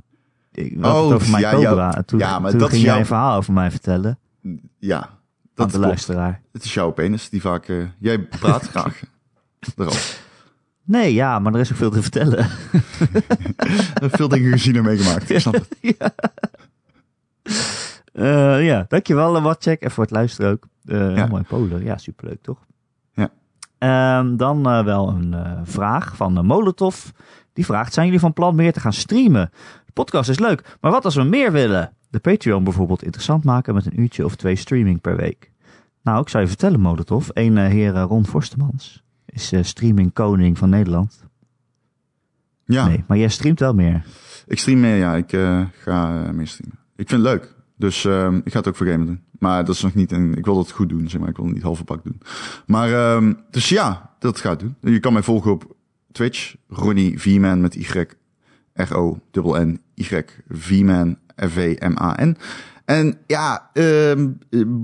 [0.51, 2.03] ik had Oh, het over mijn ja, cobra.
[2.05, 4.19] toen, Ja, maar toen dat ging is jij een verhaal over mij vertellen
[4.79, 5.09] Ja, aan
[5.53, 5.87] dat de klopt.
[5.87, 6.41] luisteraar.
[6.51, 7.67] Het is jouw penis die vaak...
[7.67, 9.01] eh, jij praat graag
[9.75, 10.23] erover.
[10.83, 12.47] Nee, ja, maar er is ook veel te vertellen.
[14.17, 15.29] Veel dingen gezien en meegemaakt.
[15.29, 15.77] Ik snap het.
[15.97, 16.11] ja.
[18.13, 20.67] Eh, ja, dankjewel Watcheck en voor het luisteren ook.
[20.85, 21.83] Eh Helemaal in Polen.
[21.83, 22.65] Ja, superleuk toch?
[23.13, 23.29] Ja.
[23.77, 27.05] Ehm, dan eh, wel een eh, vraag van uh, Molotov.
[27.53, 29.49] Die vraagt, zijn jullie van plan meer te gaan streamen?
[29.85, 31.93] De podcast is leuk, maar wat als we meer willen?
[32.15, 35.51] De Patreon bijvoorbeeld interessant maken met een uurtje of twee streaming per week.
[36.03, 37.29] Nou, ik zou je vertellen Molotov.
[37.33, 41.23] Een eh, heer eh, Ron Forstemans is eh, streaming koning van Nederland.
[42.65, 44.05] Ja, Nee, maar jij streamt wel meer.
[44.47, 44.95] ik stream meer.
[44.95, 45.29] Ja, ik
[45.81, 46.79] ga meer streamen.
[46.95, 47.55] Ik vind het leuk.
[47.77, 49.21] Dus ehm, ik ga het ook voor gamen doen.
[49.39, 50.35] Maar dat is nog niet een...
[50.35, 51.29] Ik wil dat goed doen, zeg maar.
[51.29, 52.21] Ik wil het niet halve pak doen.
[52.65, 54.75] Maar, ehm, dus ja, dat ga ik doen.
[54.79, 55.75] Je kan mij volgen op
[56.11, 56.55] Twitch.
[56.67, 58.05] Ronnie V-Man met Y.
[58.73, 59.81] R-O-N-N.
[59.93, 60.23] Y.
[60.49, 61.17] V-Man.
[61.35, 62.37] F-V-M-A-N.
[62.85, 64.29] En ja, ehm,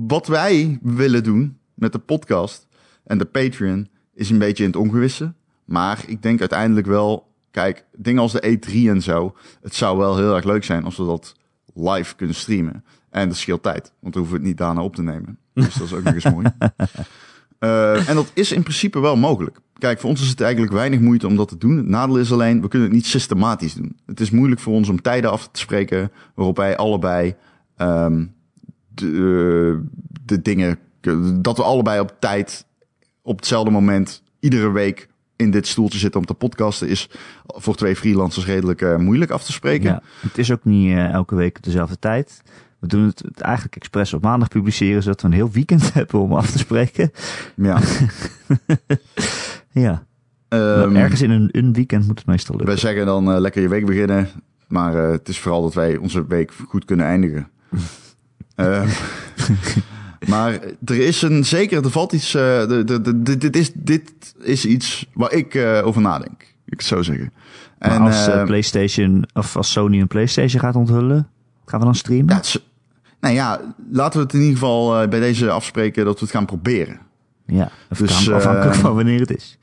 [0.08, 2.68] wat wij willen doen met de podcast
[3.04, 5.34] en de Patreon is een beetje in het ongewisse.
[5.66, 9.36] Maar ik denk uiteindelijk wel, kijk, dingen als de E3 en zo.
[9.62, 11.36] Het zou wel heel erg leuk zijn als we dat
[11.74, 12.84] live kunnen streamen.
[13.10, 15.38] En dat scheelt tijd, want dan hoeven we het niet daarna op te nemen.
[15.54, 16.46] Dus dat is ook nog eens mooi.
[17.62, 19.60] Eh, en dat is in principe wel mogelijk.
[19.78, 21.78] Kijk, voor ons is het eigenlijk weinig moeite om dat te doen.
[21.78, 23.96] Het nadeel is alleen, we kunnen het niet systematisch doen.
[24.06, 27.36] Het is moeilijk voor ons om tijden af te spreken waarop wij allebei
[27.76, 28.26] ehm,
[28.94, 29.82] de,
[30.26, 30.80] de dingen,
[31.42, 32.66] dat we allebei op tijd,
[33.22, 37.10] op hetzelfde moment, iedere week in dit stoeltje zitten om te podcasten, is
[37.46, 40.04] voor twee freelancers redelijk eh, moeilijk af te spreken.
[40.20, 42.42] Het is ook niet eh, elke week dezelfde tijd.
[42.82, 46.34] We doen het, eigenlijk expres op maandag publiceren, zodat we een heel weekend hebben om
[46.34, 47.12] af te spreken.
[47.56, 47.80] Ja.
[49.72, 50.04] Ja,
[50.48, 52.74] Ehm, ergens in een, een weekend moet het meestal lukken.
[52.74, 54.30] Wij zeggen dan eh, lekker je week beginnen.
[54.68, 57.48] Maar eh, het is vooral dat wij onze week goed kunnen eindigen.
[58.56, 58.88] Ehm,
[60.28, 62.34] maar er is een zeker, er valt iets.
[62.34, 64.12] eh, de, de, de, dit- is, dit
[64.42, 66.42] is iets waar ik over nadenk.
[66.66, 67.34] Ik het zo zeggen.
[67.80, 71.28] Maar En, als eh, eh, PlayStation of als Sony een PlayStation gaat onthullen,
[71.66, 72.36] gaan we dan streamen?
[72.36, 72.42] ja,
[73.22, 76.34] nou ja, laten we het in ieder geval eh, bij deze afspreken dat we het
[76.36, 77.00] gaan proberen.
[77.46, 79.58] Ja, Dus, afhan- afhankelijk eh, van wanneer het is.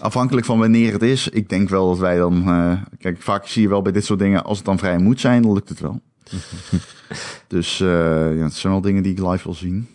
[0.00, 1.28] Afhankelijk van wanneer het is.
[1.28, 2.48] Ik denk wel dat wij dan.
[2.48, 4.44] eh, kijk, vaak zie je wel bij dit soort dingen.
[4.44, 6.00] Als het dan vrij moet zijn, dan lukt het wel.
[7.48, 7.88] dus eh,
[8.36, 9.88] ja, het zijn wel dingen die ik live wil zien.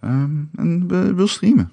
[0.00, 1.70] Ehm, en we wil streamen.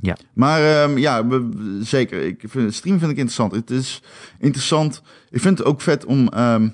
[0.00, 0.16] Ja.
[0.32, 2.22] Maar ehm, ja, we- zeker.
[2.22, 3.52] Ik vind, stream vind ik interessant.
[3.52, 4.02] Het is
[4.38, 5.02] interessant.
[5.30, 6.28] Ik vind het ook vet om...
[6.28, 6.68] ehm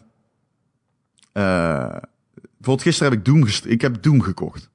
[2.68, 4.70] bijvoorbeeld gisteren heb ik Doom Ik heb Doom gekocht.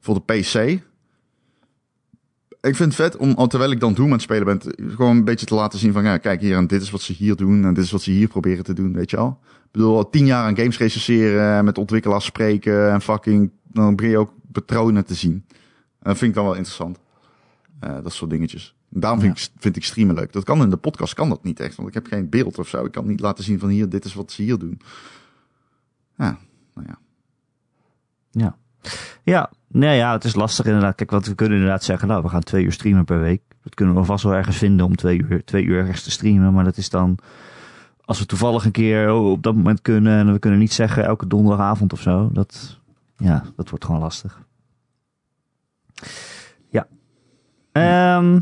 [0.00, 0.80] Voor de PC.
[2.60, 4.60] Ik vind het vet om, al terwijl ik dan Doom aan het spelen ben,
[4.90, 7.12] gewoon een beetje te laten zien van, ja, kijk hier, en dit is wat ze
[7.12, 9.38] hier doen, en dit is wat ze hier proberen te doen, weet je al.
[9.64, 14.10] Ik bedoel, al tien jaar aan games recenseren, met ontwikkelaars spreken, en fucking, dan begin
[14.10, 15.44] je ook patronen te zien.
[15.98, 16.98] En dat vind ik dan wel interessant.
[17.80, 18.74] Eh, dat soort dingetjes.
[18.88, 20.32] Daarom vind, ik, vind ik streamen leuk.
[20.32, 22.68] Dat kan in de podcast, kan dat niet echt, want ik heb geen beeld of
[22.68, 22.84] zo.
[22.84, 24.80] Ik kan niet laten zien van hier, dit is wat ze hier doen.
[26.16, 26.38] Ja,
[26.74, 26.98] nou ja.
[28.36, 28.56] Ja.
[29.22, 30.94] Ja, nee, ja, het is lastig inderdaad.
[30.94, 33.42] Kijk, wat we kunnen inderdaad zeggen, nou, we gaan twee uur streamen per week.
[33.62, 36.52] Dat kunnen we vast wel ergens vinden om twee uur, twee uur ergens te streamen.
[36.52, 37.18] Maar dat is dan,
[38.04, 41.04] als we toevallig een keer oh, op dat moment kunnen en we kunnen niet zeggen
[41.04, 42.30] elke donderdagavond of zo.
[42.32, 42.80] Dat,
[43.16, 44.42] ja, dat wordt gewoon lastig.
[46.68, 46.86] Ja.
[47.72, 48.40] Ehm,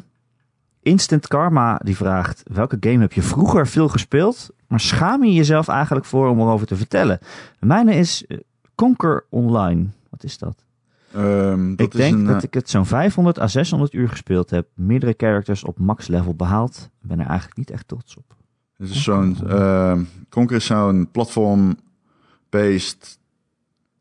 [0.82, 5.68] Instant Karma die vraagt, welke game heb je vroeger veel gespeeld, maar schaam je jezelf
[5.68, 7.18] eigenlijk voor om erover te vertellen?
[7.60, 8.38] Mijne is eh,
[8.74, 9.86] Conquer Online.
[10.10, 10.64] Wat is dat?
[11.12, 14.50] Ehm, dat ik denk een, dat eh, ik het zo'n 500 à 600 uur gespeeld
[14.50, 14.68] heb.
[14.74, 16.90] Meerdere characters op max level behaald.
[17.02, 18.34] Ik ben er eigenlijk niet echt trots op.
[18.76, 23.18] Het is zo'n, ehm Conquer is zo'n platform-based,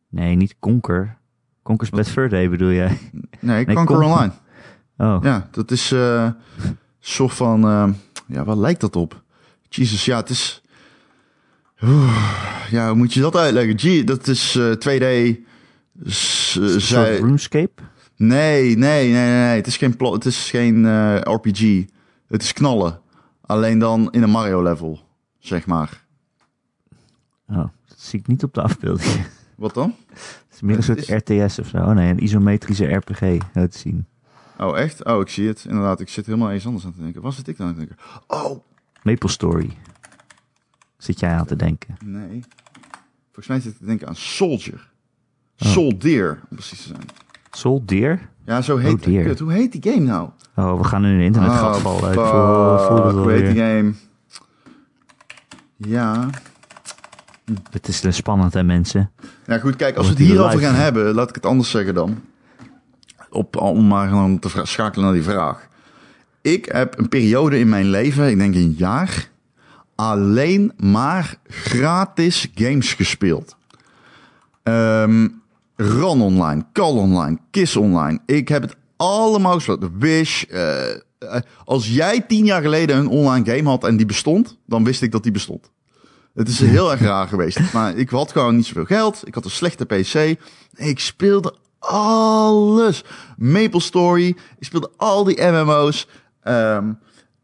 [0.10, 1.18] Nee, niet Conquer.
[1.64, 2.98] Conquer's Bad Fur Day bedoel jij?
[3.40, 4.32] nee, Nee, Conquer Con- Online.
[4.98, 6.36] Oh, Ja, dat is een
[7.00, 7.92] soort van, ehm,
[8.28, 9.22] ja, waar lijkt dat op?
[9.70, 10.62] Jesus, ja, het is,
[12.70, 13.80] ja, hoe moet je dat uitleggen?
[13.80, 15.38] Gee, dat is eh, 2D,
[16.04, 17.82] s- een soort zij, RuneScape?
[18.16, 21.84] nee, nee, nee, nee, het is geen plot, het is geen eh, RPG.
[22.28, 23.02] Het is knallen.
[23.42, 25.00] Alleen dan in een Mario level,
[25.40, 26.04] zeg maar.
[27.48, 27.58] Oh,
[27.88, 29.26] dat zie ik niet op de afbeelding.
[29.56, 29.96] Wat dan?
[30.10, 31.78] Het is meer een soort RTS of zo.
[31.78, 33.22] Oh nee, een isometrische RPG
[33.54, 34.06] uit zien.
[34.58, 35.06] Oh, echt?
[35.06, 35.66] Oh, ik zie het.
[35.70, 37.22] Inderdaad, ik zit helemaal eens anders aan te denken.
[37.22, 37.98] Wat zit ik dan aan te denken?
[38.28, 38.60] Oh,
[39.04, 39.78] Maple Story.
[41.04, 41.98] Zit jij aan te denken?
[42.06, 42.44] nee.
[43.24, 44.90] Volgens mij zit ik te denken aan Soldier.
[45.60, 45.68] Oh.
[45.68, 47.02] Soldier, om precies te zijn.
[47.52, 48.30] Soul Deer?
[48.46, 49.24] Ja, zo heet Oh.
[49.24, 50.30] Kut, Hoe heet die game nou?
[50.56, 52.10] Oh, we gaan nu in een internetgat vallen.
[52.10, 53.94] Ik voel, fuck, voel het hoe heet die game?
[55.78, 56.30] Ja.
[57.72, 59.12] Het is dus spannend hè mensen.
[59.46, 62.22] Ja, goed, kijk, als we het hierover gaan hebben, laat ik het anders zeggen dan.
[63.30, 65.68] Op, om maar dan te schakelen naar die vraag.
[66.42, 69.32] Ik heb een periode in mijn leven, ik denk een jaar,
[69.96, 73.56] alleen maar gratis games gespeeld.
[74.64, 75.28] Ehm
[75.76, 78.20] Run Online, Call Online, Kiss Online.
[78.26, 79.90] Ik heb het allemaal gespeeld.
[79.98, 80.44] Wish.
[80.44, 80.98] eh, eh,
[81.66, 85.12] als jij tien jaar geleden een online game had en die bestond, dan wist ik
[85.12, 85.72] dat die bestond.
[86.34, 87.60] Het is heel erg raar geweest.
[87.74, 89.22] Maar ik had gewoon niet zoveel geld.
[89.28, 90.40] Ik had een slechte PC.
[90.76, 93.04] Ik speelde alles.
[93.38, 94.28] Maple Story.
[94.28, 96.08] Ik speelde al die MMO's.
[96.42, 96.92] Ehm,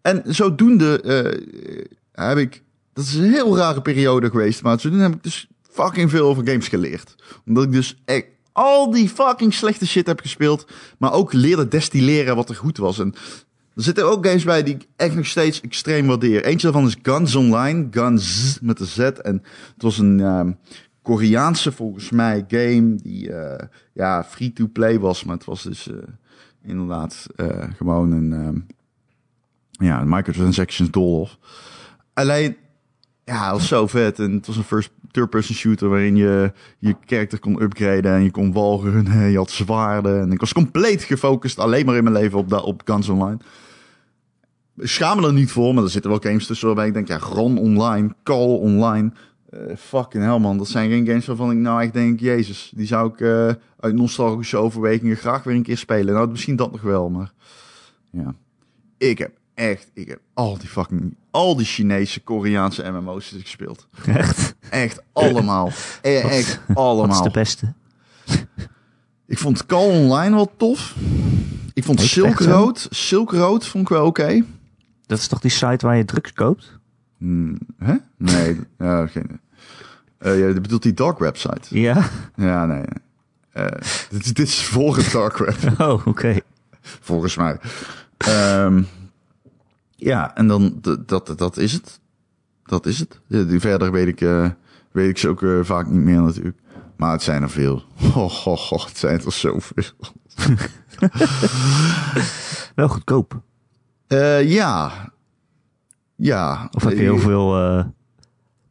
[0.01, 1.85] en zodoende eh,
[2.27, 2.63] heb ik...
[2.93, 4.63] Dat is een heel rare periode geweest.
[4.63, 7.15] Maar zodoende heb ik dus fucking veel over games geleerd.
[7.45, 10.67] Omdat ik dus echt al die fucking slechte shit heb gespeeld.
[10.97, 12.99] Maar ook leerde destilleren wat er goed was.
[12.99, 13.13] En
[13.75, 16.45] er zitten ook games bij die ik echt nog steeds extreem waardeer.
[16.45, 17.87] Eentje daarvan is Guns Online.
[17.91, 18.97] Guns met de Z.
[18.99, 19.43] En
[19.73, 20.51] het was een ehm,
[21.01, 25.23] Koreaanse, volgens mij, game die eh, ja, free-to-play was.
[25.23, 25.95] Maar het was dus eh,
[26.63, 28.59] inderdaad eh, gewoon een, ehm,
[29.71, 31.37] ja, microtransactions doolhof.
[32.13, 32.55] Alleen,
[33.25, 34.19] ja, was zo vet.
[34.19, 38.31] En het was een first third-person shooter waarin je je character kon upgraden en je
[38.31, 40.21] kon walrunnen, je had zwaarden.
[40.21, 43.37] En ik was compleet gefocust alleen maar in mijn leven op, da- op Guns Online.
[44.77, 47.17] Schaam me er niet voor, maar er zitten wel games tussen waarbij ik denk, ja,
[47.17, 49.11] Ron Online, Call Online.
[49.49, 52.87] eh, fucking hell man, dat zijn geen games waarvan ik nou echt denk, jezus, die
[52.87, 53.47] zou ik eh,
[53.79, 56.13] uit nostalgische overwegingen graag weer een keer spelen.
[56.13, 57.31] Nou, misschien dat nog wel, maar
[58.11, 58.35] ja.
[58.97, 63.87] Ik heb echt, ik heb al die fucking, al die Chinese, Koreaanse MMO's gespeeld.
[64.05, 64.55] Echt?
[64.69, 65.65] Echt allemaal.
[65.71, 67.23] Wat- Echt Wat is allemaal.
[67.23, 67.73] de beste?
[69.25, 70.95] Ik vond Call Online wel tof.
[71.73, 72.39] Ik vond Heet Silk?
[72.39, 74.43] Road, Silk Road vond ik wel oké.
[75.05, 76.77] Dat is toch die site waar je drugs koopt?
[77.17, 77.95] Hmm, hè?
[78.17, 79.39] Nee, ja, geen.
[80.19, 81.79] Ja, je bedoelt die dark website.
[81.79, 82.09] Ja.
[82.35, 82.83] Ja, nee.
[84.09, 85.57] dit, is- dit is het dark web,
[85.89, 86.39] Oh, oké.
[86.81, 87.59] volgens mij.
[88.17, 88.81] Ehm,
[89.99, 91.99] ja, en dan dat, dat is het.
[92.63, 93.19] Dat is het.
[93.27, 94.49] Die verder weet ik, eh,
[94.91, 96.57] weet ik ze ook eh, vaak niet meer natuurlijk.
[96.95, 97.83] Maar het zijn er veel.
[98.15, 99.83] Oh, oh, oh, het zijn er zoveel.
[102.75, 103.41] Wel goedkoop.
[104.07, 104.91] Eh, ja.
[106.15, 106.67] Ja.
[106.71, 107.85] Of heb je heel veel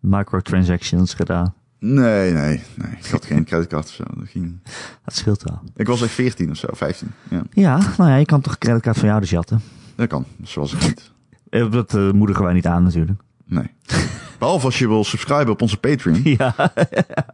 [0.01, 1.55] microtransactions gedaan?
[1.79, 2.91] Nee, nee, nee.
[2.99, 4.05] Ik had geen creditcard of zo.
[4.17, 4.59] Dat ging...
[5.05, 5.63] Dat scheelt wel.
[5.77, 7.11] Ik was echt 14 of zo, 15.
[7.31, 9.61] Ja, Ja, nou ja, je kan toch een creditcard van jou dus jatten.
[9.95, 10.25] dat kan.
[10.43, 11.11] Zoals ik niet.
[11.51, 13.21] Eh, Dat eh, moedigen wij niet aan natuurlijk.
[13.45, 13.71] Nee.
[14.39, 16.21] Behalve als je wil subscriben op onze Patreon.
[16.39, 16.55] Ja,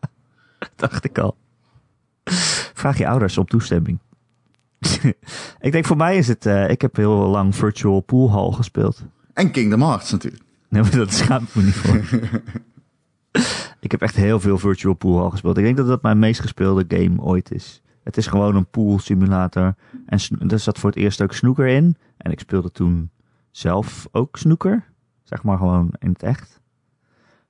[0.76, 1.36] dacht ik al.
[2.74, 3.98] Vraag je ouders op toestemming.
[5.60, 9.02] ik denk voor mij is het, eh, ik heb heel lang Virtual Pool Hall gespeeld.
[9.32, 10.42] En Kingdom Hearts natuurlijk.
[10.68, 12.20] Nee, maar dat schaam ik me niet voor.
[13.80, 15.58] ik heb echt heel veel Virtual Pool Hall gespeeld.
[15.58, 17.82] Ik denk dat dat mijn meest gespeelde game ooit is.
[18.04, 19.74] Het is gewoon een pool simulator.
[20.06, 20.18] En
[20.50, 21.96] er zat voor het eerst ook snooker in.
[22.16, 23.10] En ik speelde toen
[23.56, 24.84] zelf ook snooker.
[25.22, 26.60] Zeg maar gewoon in het echt.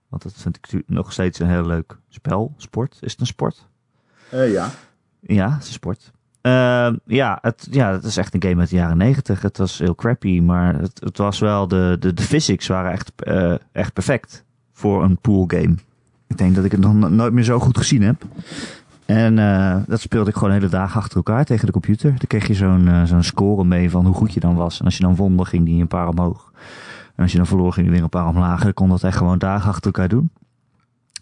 [0.09, 2.55] Want dat vind ik nog steeds een heel leuk spel.
[2.57, 2.99] Sport.
[3.01, 3.69] Is het een sport?
[4.31, 4.71] Eh, ja.
[5.21, 6.13] Ja, het is een sport.
[6.41, 9.43] Ehm, ja, het, ja, het is echt een game uit de jaren negentig.
[9.43, 13.13] Het was heel crappy, maar het, het was wel de, de, de physics waren echt,
[13.17, 15.75] eh, echt perfect voor een pool game.
[16.27, 18.25] Ik denk dat ik het nog no- nooit meer zo goed gezien heb.
[19.07, 22.11] En eh, dat speelde ik gewoon hele dag achter elkaar tegen de computer.
[22.11, 24.79] Dan kreeg je zo'n eh, zo'n score mee van hoe goed je dan was.
[24.79, 26.53] En als je dan won, dan ging die een paar omhoog.
[27.15, 28.65] En als je dan verloor, ging die weer een paar omlaag.
[28.65, 30.31] Je kon dat echt gewoon dagen achter elkaar doen.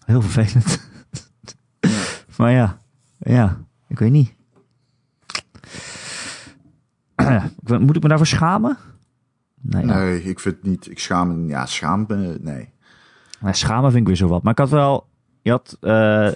[0.05, 0.91] Heel vervelend.
[2.39, 2.79] maar ja,
[3.19, 3.59] ja,
[3.89, 4.35] ik weet niet.
[7.81, 8.77] Moet ik me daarvoor schamen?
[9.61, 10.91] Nee, Nee, ik vind het niet.
[10.91, 11.49] Ik schaam me.
[11.49, 12.39] Ja, schaam me.
[12.41, 12.71] Nee.
[13.41, 14.43] Maar schamen vind ik weer zo wat.
[14.43, 15.07] Maar ik had wel...
[15.43, 16.31] Je had eh,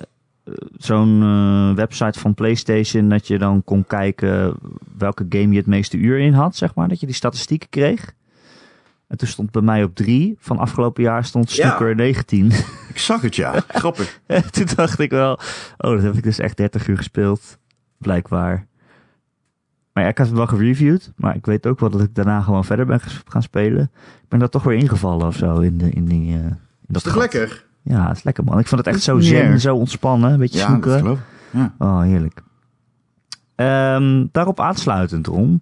[0.77, 3.09] zo'n eh, website van PlayStation...
[3.09, 4.55] dat je dan kon kijken
[4.99, 6.89] welke game je het meeste uur in had, zeg maar.
[6.89, 8.15] Dat je die statistieken kreeg.
[9.07, 11.69] En toen stond bij mij op drie van afgelopen jaar stond Ja.
[11.69, 12.53] Snooker 19.
[12.95, 13.65] Ik zag het, ja.
[13.69, 14.21] Grappig.
[14.27, 15.33] En toen dacht ik wel...
[15.77, 17.59] Oh, dat heb ik dus echt 30 uur gespeeld.
[17.99, 18.67] Blijkbaar.
[19.93, 21.13] Maar ja, ik had het wel gereviewd.
[21.17, 23.83] Maar ik weet ook wel dat ik daarna gewoon verder ben gaan spelen.
[24.23, 25.59] Ik ben daar toch weer ingevallen of zo.
[25.59, 27.66] In, de, in, die, eh, in dat Is toch lekker?
[27.89, 28.59] Ja, het is lekker man.
[28.59, 30.33] Ik vond het echt zo zen, zo ontspannen.
[30.33, 31.19] Een beetje Ja, dat.
[31.51, 31.75] Ja.
[31.79, 32.43] Oh, heerlijk.
[33.55, 35.61] Ehm, daarop aansluitend, Ron.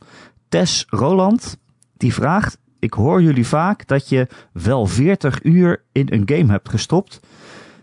[0.48, 1.58] Tess Roland,
[1.96, 2.58] die vraagt...
[2.78, 7.20] Ik hoor jullie vaak dat je wel 40 uur in een game hebt gestopt.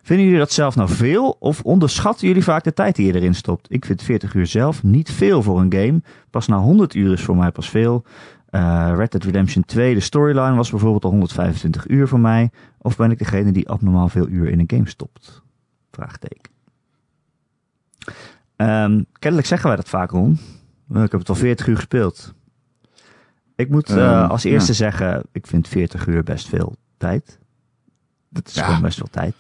[0.02, 1.36] Vinden jullie dat zelf nou veel?
[1.40, 3.66] Of onderschatten jullie vaak de tijd die je erin stopt?
[3.70, 6.02] Ik vind 40 uur zelf niet veel voor een game.
[6.30, 8.04] Pas na 100 uur is voor mij pas veel.
[8.52, 12.52] Eh, Red Dead Redemption 2, de storyline was bijvoorbeeld al 125 uur voor mij.
[12.78, 15.42] Of ben ik degene die abnormaal veel uur in een game stopt?
[15.92, 16.52] Vraagteken.
[18.56, 20.40] Ehm, kennelijk zeggen wij dat vaak, Ron.
[20.94, 22.34] Eh, Ik heb het al 40 uur gespeeld.
[23.56, 24.78] Ik moet eh, Ehm, als eerste ja.
[24.78, 27.40] zeggen, ik vind 40 uur best veel tijd.
[28.30, 28.64] Dat is Ja.
[28.66, 29.36] gewoon best veel tijd.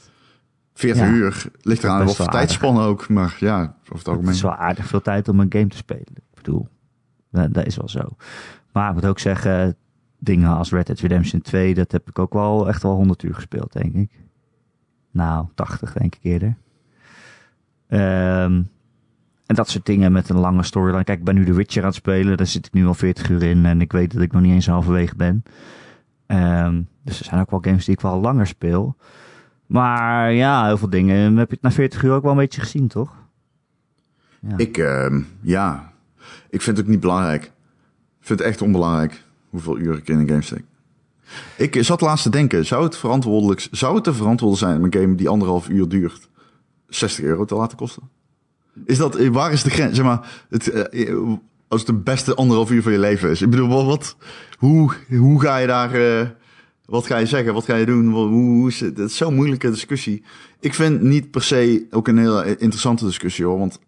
[0.73, 1.09] 40 Ja.
[1.09, 1.45] uur.
[1.61, 3.09] Ligt eraan wel tijdspan ook.
[3.09, 6.05] Maar ja, over het Het is wel aardig veel tijd om een game te spelen.
[6.15, 6.67] Ik bedoel,
[7.31, 7.99] dat, dat is wel zo.
[8.71, 9.75] Maar ik moet ook zeggen,
[10.17, 13.33] dingen als Red Dead Redemption 2, dat heb ik ook wel echt wel 100 uur
[13.33, 14.11] gespeeld, denk ik.
[15.11, 16.55] Nou, 80 denk ik eerder.
[17.87, 18.61] Ehm,
[19.45, 21.03] en dat soort dingen met een lange storyline.
[21.03, 22.37] Kijk, ik ben nu The Witcher aan het spelen.
[22.37, 23.65] Daar zit ik nu al 40 uur in.
[23.65, 25.43] En ik weet dat ik nog niet eens halverwege ben.
[26.25, 28.95] Ehm, dus er zijn ook wel games die ik wel langer speel.
[29.65, 32.61] Maar ja, heel veel dingen heb je het na 40 uur ook wel een beetje
[32.61, 33.15] gezien, toch?
[34.39, 34.57] Ja.
[34.57, 35.91] Ik, ehm, ja.
[36.49, 37.51] Ik vind het ook niet belangrijk.
[38.21, 40.63] Vind het echt onbelangrijk hoeveel uur ik in een game steek.
[41.57, 44.93] Ik zat laatst te denken, zou het, verantwoordelijk, zou het te verantwoorden zijn om een
[44.93, 46.29] game die anderhalf uur duurt
[46.87, 48.09] 60 euro te laten kosten?
[48.85, 49.95] Is dat, eh, waar is de grens?
[49.95, 51.15] Zeg maar, het, eh,
[51.67, 53.41] als het de beste anderhalf uur van je leven is.
[53.41, 54.15] Ik bedoel, wat,
[54.57, 56.27] hoe, hoe ga je daar, eh,
[56.85, 57.53] wat ga je zeggen?
[57.53, 58.09] Wat ga je doen?
[58.09, 58.97] Hoe, hoe is het?
[58.97, 60.23] Het is zo'n moeilijke discussie.
[60.59, 63.79] Ik vind niet per se ook een hele interessante discussie hoor, want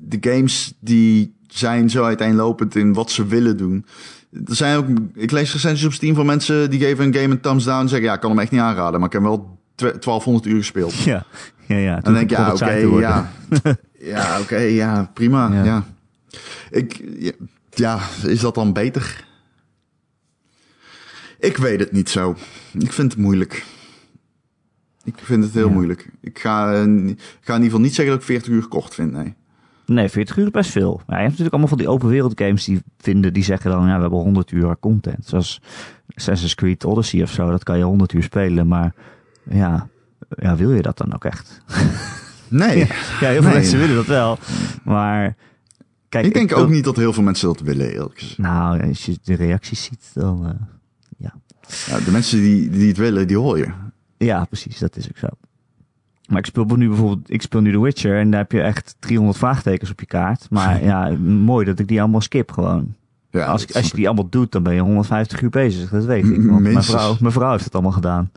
[0.00, 3.86] de games die zijn zo uiteenlopend in wat ze willen doen.
[4.46, 7.40] Er zijn ook, ik lees recensies op Steam van mensen die geven een game een
[7.40, 9.58] thumbs down en zeggen ja, ik kan hem echt niet aanraden, maar ik heb wel
[9.74, 10.94] twe- 1200 uur gespeeld.
[10.94, 11.24] Ja,
[11.66, 11.96] ja, ja.
[11.96, 13.30] En dan denk ik, ja, oké, ja.
[14.02, 15.64] Ja, oké, ja, prima, Ja.
[15.64, 15.84] ja.
[16.70, 17.32] Ik, ja,
[17.70, 19.24] ja, is dat dan beter?
[21.38, 22.36] Ik weet het niet zo.
[22.78, 23.64] Ik vind het moeilijk.
[25.04, 25.72] Ik vind het heel Ja.
[25.72, 26.10] moeilijk.
[26.20, 28.94] Ik ga, eh, ik ga in ieder geval niet zeggen dat ik 40 uur kort
[28.94, 29.34] vind, nee.
[29.90, 30.94] Nee, 40 uur is best veel.
[31.06, 33.86] Maar je hebt natuurlijk allemaal van die open wereld games die vinden, die zeggen dan,
[33.86, 35.26] ja, we hebben 100 uur content.
[35.26, 35.60] Zoals
[36.14, 38.66] Assassin's Creed Odyssey of zo, dat kan je 100 uur spelen.
[38.68, 38.94] Maar
[39.50, 39.88] ja,
[40.28, 41.60] ja wil je dat dan ook echt?
[42.48, 42.78] Nee.
[42.78, 42.86] Ja,
[43.28, 43.52] heel veel Nee.
[43.52, 44.38] mensen willen dat wel.
[44.84, 45.36] Maar
[46.08, 48.38] kijk, ik denk ook niet dat heel veel mensen dat willen, eerlijk gezegd.
[48.38, 50.52] Nou, als je de reacties ziet, dan eh,
[51.16, 51.34] ja.
[51.86, 53.68] Ja, de mensen die, die het willen, die hoor je.
[54.18, 55.26] Ja, precies, dat is ook zo.
[56.30, 58.96] Maar ik speel nu bijvoorbeeld, ik speel nu The Witcher en daar heb je echt
[58.98, 60.46] 300 vraagtekens op je kaart.
[60.50, 62.94] Maar ja, mooi dat ik die allemaal skip gewoon.
[63.30, 65.90] Ja, als, als je die allemaal doet, dan ben je 150 uur bezig.
[65.90, 66.44] Dat weet ik.
[66.50, 68.30] Want mijn vrouw, mijn vrouw heeft het allemaal gedaan.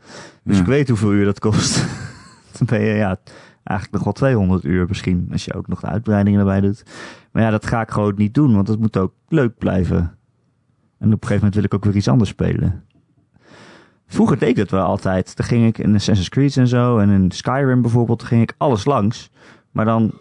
[0.43, 0.61] Dus Ja.
[0.61, 1.75] ik weet hoeveel uur dat kost.
[2.57, 3.17] dan ben je ja,
[3.63, 5.27] eigenlijk nog wel 200 uur misschien.
[5.31, 6.83] Als je ook nog de uitbreidingen erbij doet.
[7.31, 8.53] Maar ja, dat ga ik gewoon niet doen.
[8.55, 9.97] Want het moet ook leuk blijven.
[9.97, 12.83] En op een gegeven moment wil ik ook weer iets anders spelen.
[14.07, 15.37] Vroeger deed ik dat wel altijd.
[15.37, 16.97] Dan ging ik in Assassin's Creed en zo.
[16.97, 18.23] En in Skyrim bijvoorbeeld.
[18.23, 19.29] ging ik alles langs.
[19.71, 20.13] Maar dan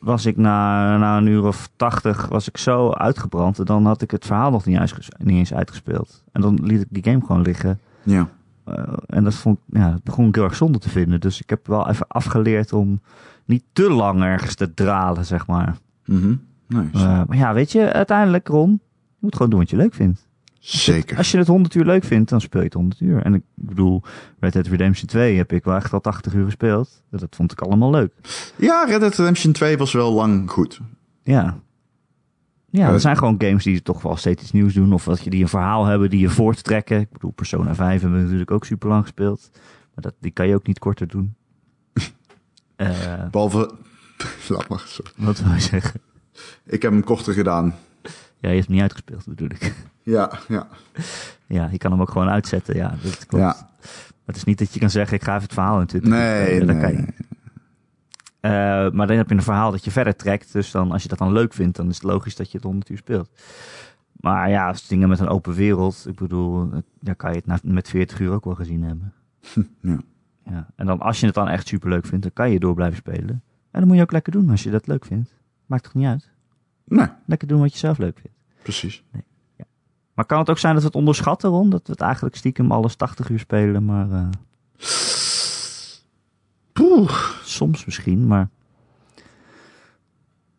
[0.00, 3.58] was ik na, na een uur of tachtig was ik zo uitgebrand.
[3.58, 6.24] En dan had ik het verhaal nog niet, uitges- niet eens uitgespeeld.
[6.32, 7.78] En dan liet ik die game gewoon liggen.
[8.02, 8.28] Ja.
[8.64, 11.20] Eh, en dat, vond, ja, dat begon ik heel erg zonde te vinden.
[11.20, 13.00] Dus ik heb wel even afgeleerd om
[13.44, 15.76] niet te lang ergens te dralen, zeg maar.
[16.04, 16.34] Mhm.
[16.66, 17.04] Nice.
[17.04, 20.27] Eh, maar ja, weet je, uiteindelijk, Ron, je moet gewoon doen wat je leuk vindt.
[20.58, 21.16] Zeker.
[21.16, 23.22] Als je het 100 uur leuk vindt, dan speel je het 100 uur.
[23.22, 24.02] En ik bedoel,
[24.40, 27.02] Red Dead Redemption 2 heb ik wel echt al 80 uur gespeeld.
[27.10, 28.12] Dat vond ik allemaal leuk.
[28.56, 30.80] Ja, Red Dead Redemption 2 was wel lang goed.
[31.22, 31.58] Ja.
[32.70, 34.92] Ja, er zijn gewoon games die toch wel steeds iets nieuws doen.
[34.92, 37.00] Of dat je die een verhaal hebben die je voorttrekken.
[37.00, 39.50] Ik bedoel, Persona 5 hebben we natuurlijk ook super lang gespeeld.
[39.94, 41.34] Maar dat, die kan je ook niet korter doen.
[42.76, 43.70] Eh, Behalve...
[44.48, 44.82] Laat maar.
[44.86, 45.10] sorry.
[45.16, 46.00] wat wil je zeggen?
[46.64, 47.74] Ik heb hem korter gedaan.
[48.40, 49.74] Ja, je hebt hem niet uitgespeeld natuurlijk.
[50.10, 50.66] Ja, ja.
[51.46, 52.76] Ja, je kan hem ook gewoon uitzetten.
[52.76, 53.44] Ja, dat klopt.
[53.44, 53.56] Ja.
[54.08, 56.10] Maar het is niet dat je kan zeggen, ik ga even het verhaal in 20
[56.10, 57.04] uur Nee, nee, kan je nee.
[57.06, 57.26] niet.
[58.40, 58.50] Eh,
[58.90, 60.52] maar dan heb je een verhaal dat je verder trekt.
[60.52, 62.66] Dus dan, als je dat dan leuk vindt, dan is het logisch dat je het
[62.66, 63.30] 100 uur speelt.
[64.12, 67.46] Maar ja, als dingen met een open wereld, ik bedoel, eh, daar kan je het
[67.46, 69.12] na- met 40 uur ook wel gezien hebben.
[69.82, 69.98] Ja.
[70.44, 70.66] Ja.
[70.76, 72.96] En dan, als je het dan echt super leuk vindt, dan kan je door blijven
[72.96, 73.42] spelen.
[73.70, 75.34] En dan moet je ook lekker doen als je dat leuk vindt.
[75.66, 76.30] Maakt toch niet uit?
[76.84, 78.36] Nee, Lekker doen wat je zelf leuk vindt.
[78.62, 79.04] precies.
[80.18, 81.70] Maar kan het ook zijn dat we het onderschatten, Ron?
[81.70, 84.28] Dat we het eigenlijk stiekem alles 80 uur spelen, maar eh,
[86.72, 87.10] Poeh.
[87.42, 88.48] soms misschien, maar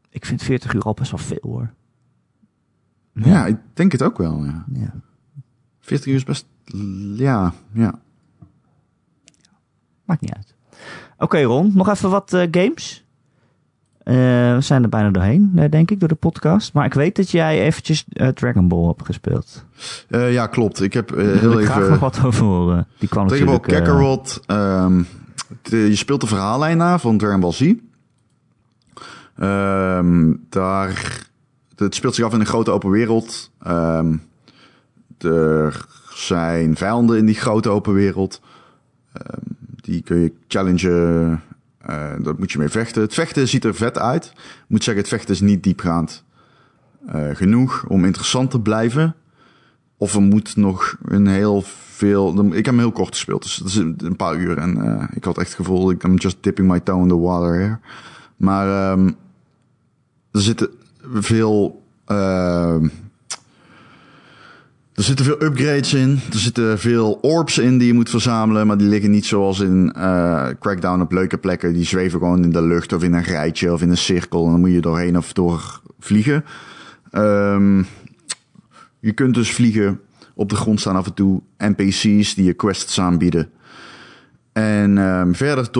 [0.09, 1.73] ik vind 40 uur al best wel veel hoor.
[3.13, 4.65] Ja, ik denk het ook wel, ja.
[4.73, 4.93] Ja.
[5.79, 6.45] 40 uur is best...
[7.15, 7.99] Ja, ja.
[10.03, 10.55] Maakt niet uit.
[11.17, 13.05] Oké Ron, nog even wat eh, games.
[14.09, 14.15] Eh,
[14.55, 16.73] we zijn er bijna doorheen, eh, denk ik, door de podcast.
[16.73, 19.65] Maar ik weet dat jij eventjes eh, Dragon Ball hebt gespeeld.
[20.07, 20.81] Ja, klopt.
[20.81, 21.99] Ik heb wil heel ik graag nog even...
[21.99, 22.87] wat over horen.
[22.99, 24.41] Die kwam Dragon Ball Kakarot.
[24.45, 25.03] ehm,
[25.63, 27.73] je speelt de verhaallijn na van Dragon Ball Z.
[29.35, 31.27] Ehm, daar...
[31.75, 33.51] Het speelt zich af in een grote open wereld.
[33.59, 34.15] Ehm,
[35.17, 38.41] er zijn vijanden in die grote open wereld.
[39.81, 41.41] Die kun je challengen.
[41.79, 43.01] Eh, daar moet je mee vechten.
[43.01, 44.25] Het vechten ziet er vet uit.
[44.35, 46.23] Ik moet zeggen, het vechten is niet diepgaand
[47.07, 49.15] eh, genoeg om interessant te blijven.
[49.97, 52.45] Of er moet nog een heel veel...
[52.45, 54.57] Ik heb hem heel kort gespeeld, dus dat is een een paar uur.
[54.57, 57.19] En eh, ik had echt het gevoel, ik I'm just dipping my toe in the
[57.19, 57.79] water here.
[58.37, 59.07] Maar ehm,
[60.31, 60.69] er zitten
[61.13, 61.83] veel...
[62.05, 62.87] ehm,
[64.99, 66.19] er zitten veel upgrades in.
[66.31, 68.67] Er zitten veel orbs in die je moet verzamelen.
[68.67, 71.73] Maar die liggen niet zoals in eh, Crackdown op leuke plekken.
[71.73, 74.45] Die zweven gewoon in de lucht of in een rijtje of in een cirkel.
[74.45, 76.45] En dan moet je doorheen of door vliegen.
[77.11, 77.83] Ehm,
[78.99, 79.99] je kunt dus vliegen.
[80.35, 83.49] Op de grond staan af en toe NPC's die je quests aanbieden.
[84.51, 85.71] En ehm, verder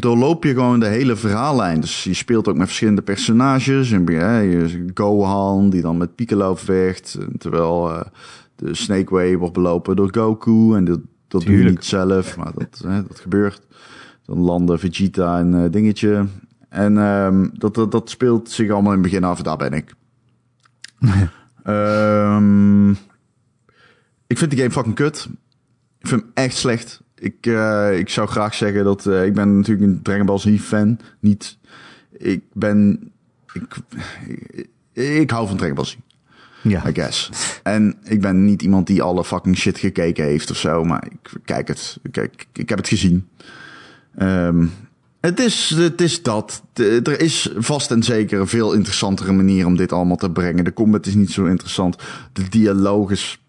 [0.00, 1.80] doorloop je gewoon de hele verhaallijn.
[1.80, 3.90] Dus je speelt ook met verschillende personages.
[3.90, 7.18] En, ja, je Gohan, die dan met Piccolo vecht.
[7.38, 8.00] Terwijl eh,
[8.58, 10.74] de Snake Way wordt belopen door Goku.
[10.74, 13.66] En dat, dat doe je niet zelf, maar dat, hè, dat gebeurt.
[14.24, 16.26] Dan landen Vegeta en eh, dingetje.
[16.68, 19.42] En ehm, dat, dat, dat speelt zich allemaal in het begin af.
[19.42, 19.94] Daar ben ik.
[21.62, 22.90] Ehm,
[24.26, 25.28] ik vind die game fucking kut.
[25.98, 27.02] Ik vind hem echt slecht.
[27.14, 29.06] Ik, eh, ik zou graag zeggen dat...
[29.06, 30.98] eh, ik ben natuurlijk een Dragon Ball Z fan.
[31.20, 31.58] Niet...
[32.10, 33.10] Ik ben...
[33.52, 33.76] Ik,
[34.26, 35.96] ik, ik hou van Dragon Ball Z.
[36.62, 36.88] Ja.
[36.88, 37.30] I guess.
[37.62, 41.32] En ik ben niet iemand die alle fucking shit gekeken heeft of zo, maar ik
[41.44, 41.98] kijk het.
[42.02, 43.28] Ik, ik, heb het gezien.
[44.16, 44.66] Ehm,
[45.20, 46.62] het, is, het is dat.
[46.72, 50.64] De- er is vast en zeker een veel interessantere manier om dit allemaal te brengen.
[50.64, 51.96] De combat is niet zo interessant.
[52.32, 53.42] De dialoog is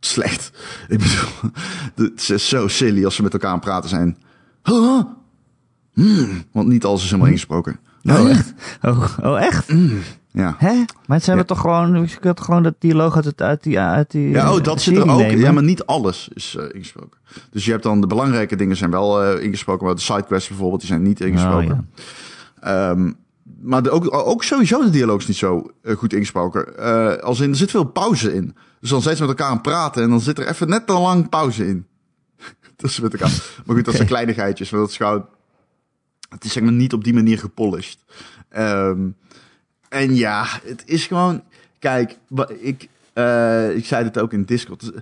[0.00, 0.50] slecht.
[0.88, 1.50] Ik bedoel,
[1.94, 4.16] het is zo silly als ze met elkaar aan praten zijn.
[4.62, 5.00] Huh?
[5.92, 7.78] Hmm, want niet alles is helemaal ingesproken.
[8.04, 8.52] Oh, echt?
[8.82, 9.68] Oh, oh, echt?
[10.32, 10.54] Ja.
[10.58, 10.84] Hè?
[11.06, 13.78] Maar ze hebben toch gewoon, je kunt toch gewoon dat dialoog uit, het, uit die,
[13.78, 15.18] uit die Ja, oh, dat zit er ook.
[15.18, 15.38] nemen?
[15.38, 17.18] Ja, maar niet alles is eh, ingesproken.
[17.50, 20.80] Dus je hebt dan de belangrijke dingen zijn wel eh, ingesproken, maar de sidequests bijvoorbeeld,
[20.80, 21.70] die zijn niet ingesproken.
[21.70, 22.04] Oh,
[22.62, 22.90] ja.
[22.90, 23.12] Ehm,
[23.60, 26.76] maar de, ook, ook sowieso de dialoog is niet zo eh, goed ingesproken.
[27.22, 28.56] Als in, er zit veel pauze in.
[28.80, 30.86] Dus dan zijn ze met elkaar aan het praten en dan zit er even net
[30.86, 31.86] te lang pauze in.
[32.76, 33.62] Tussen met elkaar.
[33.66, 34.70] Maar goed, dat zijn kleinigheidjes.
[34.70, 35.26] Dat is gewoon...
[36.28, 37.98] Het is zeg maar niet op die manier gepolished.
[38.48, 39.08] Ehm,
[39.90, 41.42] en ja, het is gewoon...
[41.78, 42.18] kijk,
[42.58, 44.92] ik, eh, ik zei het ook in Discord,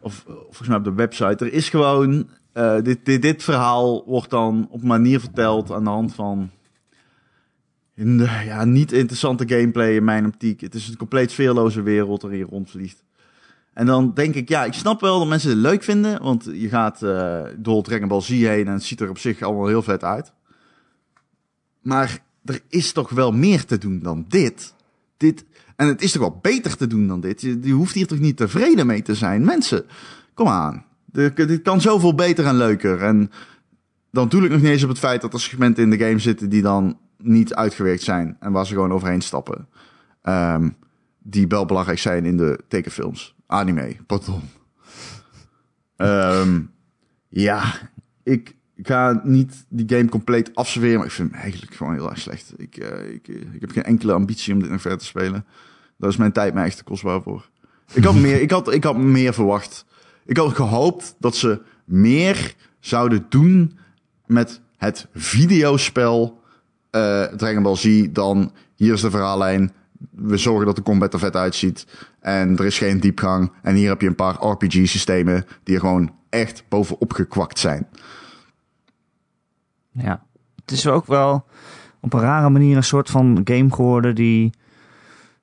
[0.00, 1.44] of eh, volgens mij op de website.
[1.44, 5.90] Er is gewoon, eh, dit, dit, dit verhaal wordt dan op manier verteld aan de
[5.90, 6.50] hand van
[8.44, 10.60] ja, niet interessante gameplay in mijn optiek.
[10.60, 13.04] Het is een compleet sfeerloze wereld er hier rondvliegt.
[13.72, 16.68] En dan denk ik, ja, ik snap wel dat mensen het leuk vinden, want je
[16.68, 19.82] gaat eh, door Dragon Ball Z heen en het ziet er op zich allemaal heel
[19.82, 20.32] vet uit.
[21.80, 24.74] Maar er is toch wel meer te doen dan dit.
[25.16, 25.44] dit
[25.76, 27.40] en het is toch wel beter te doen dan dit.
[27.40, 29.44] Je, hoeft hier toch niet tevreden mee te zijn.
[29.44, 29.84] Mensen,
[30.34, 30.84] kom aan.
[31.12, 33.02] Dit kan zoveel beter en leuker.
[33.02, 33.30] En
[34.10, 36.18] dan doe ik nog niet eens op het feit dat er segmenten in de game
[36.18, 38.36] zitten die dan niet uitgewerkt zijn.
[38.40, 39.68] En waar ze gewoon overheen stappen.
[40.22, 40.68] Ehm,
[41.18, 43.34] die wel belangrijk zijn in de tekenfilms.
[43.46, 44.42] Anime, pardon.
[45.96, 46.60] Ehm,
[47.28, 47.90] ja,
[48.22, 52.18] ik ga niet die game compleet afserveren, maar ik vind hem eigenlijk gewoon heel erg
[52.18, 52.52] slecht.
[52.56, 55.44] Ik, eh, ik, eh, ik heb geen enkele ambitie om dit nog verder te spelen.
[55.96, 57.48] Daar is mijn tijd mij echt te kostbaar voor.
[57.92, 59.84] Ik had meer, ik had, ik had meer verwacht.
[60.24, 63.78] Ik had gehoopt dat ze meer zouden doen
[64.26, 66.40] met het videospel
[66.90, 69.72] eh Dragon Ball Z dan hier is de verhaallijn.
[70.10, 71.86] We zorgen dat de combat er vet uitziet.
[72.20, 73.52] En er is geen diepgang.
[73.62, 77.86] En hier heb je een paar RPG-systemen die er gewoon echt bovenop gekwakt zijn.
[79.96, 80.22] Ja.
[80.60, 81.44] Het is ook wel
[82.00, 84.50] op een rare manier een soort van game geworden die...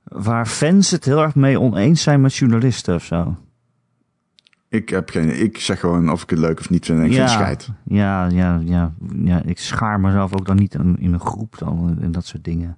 [0.04, 3.36] Waar fans het heel erg mee oneens zijn met journalisten of zo.
[4.70, 5.42] Ik heb geen.
[5.42, 7.00] Ik zeg gewoon of ik het leuk of niet vind.
[7.00, 7.70] En ik vind scheid.
[7.84, 8.94] Ja, ja, ja,
[9.24, 9.42] ja.
[9.46, 12.78] Ik schaar mezelf ook dan niet in, in een groep dan en dat soort dingen.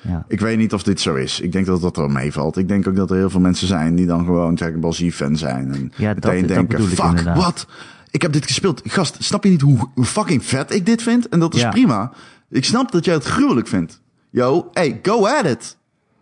[0.00, 0.24] Ja.
[0.28, 1.40] Ik weet niet of dit zo is.
[1.40, 2.56] Ik denk dat dat er meevalt.
[2.56, 5.10] Ik denk ook dat er heel veel mensen zijn die dan gewoon Dragon Ball Z
[5.10, 5.72] fan zijn.
[5.74, 7.66] En Ja, meteen dat denken, fuck, wat?
[8.10, 8.82] Ik heb dit gespeeld.
[8.84, 11.28] Gast, snap je niet hoe, fucking vet ik dit vind?
[11.28, 11.70] En dat is Ja.
[11.70, 12.12] prima.
[12.50, 14.00] Ik snap dat jij het gruwelijk vindt.
[14.30, 15.76] Yo, hey, go at it.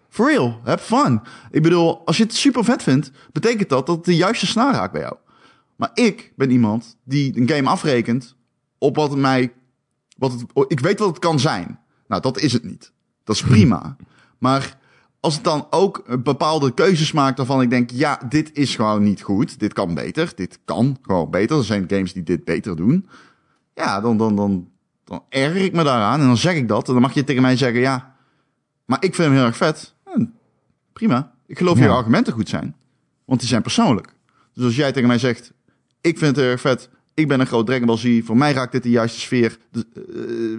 [0.09, 1.20] For real, have fun.
[1.51, 4.74] Ik bedoel, als je het super vet vindt, betekent dat dat het de juiste snaar
[4.74, 5.16] raakt bij jou.
[5.76, 8.37] Maar ik ben iemand die een game afrekent
[8.78, 9.53] op wat mij...
[10.16, 11.78] Wat het, ik weet wat het kan zijn.
[12.09, 12.93] Nou, dat is het niet.
[13.24, 13.97] Dat is prima.
[14.39, 14.78] Maar
[15.27, 17.91] als het dan ook bepaalde keuzes maakt waarvan ik denk...
[17.91, 19.59] Ja, dit is gewoon niet goed.
[19.59, 20.33] Dit kan beter.
[20.35, 21.59] Dit kan gewoon beter.
[21.59, 23.09] Er zijn games die dit beter doen.
[23.74, 24.68] Ja, dan, dan, dan,
[25.05, 26.20] dan erger ik me daaraan.
[26.20, 26.87] En dan zeg ik dat.
[26.87, 27.81] En dan mag je tegen mij zeggen...
[27.81, 28.14] Ja,
[28.85, 29.95] maar ik vind hem heel erg vet.
[30.93, 31.33] Prima.
[31.47, 31.85] Ik geloof Ja.
[31.85, 32.74] je argumenten goed zijn.
[33.24, 34.14] Want die zijn persoonlijk.
[34.55, 35.53] Dus als jij tegen mij zegt...
[36.01, 36.89] Ik vind het heel erg vet.
[37.17, 38.23] Ik ben een groot Dragon Ball.
[38.23, 39.59] Voor mij raakt dit de juiste sfeer.
[39.71, 40.03] De, eh,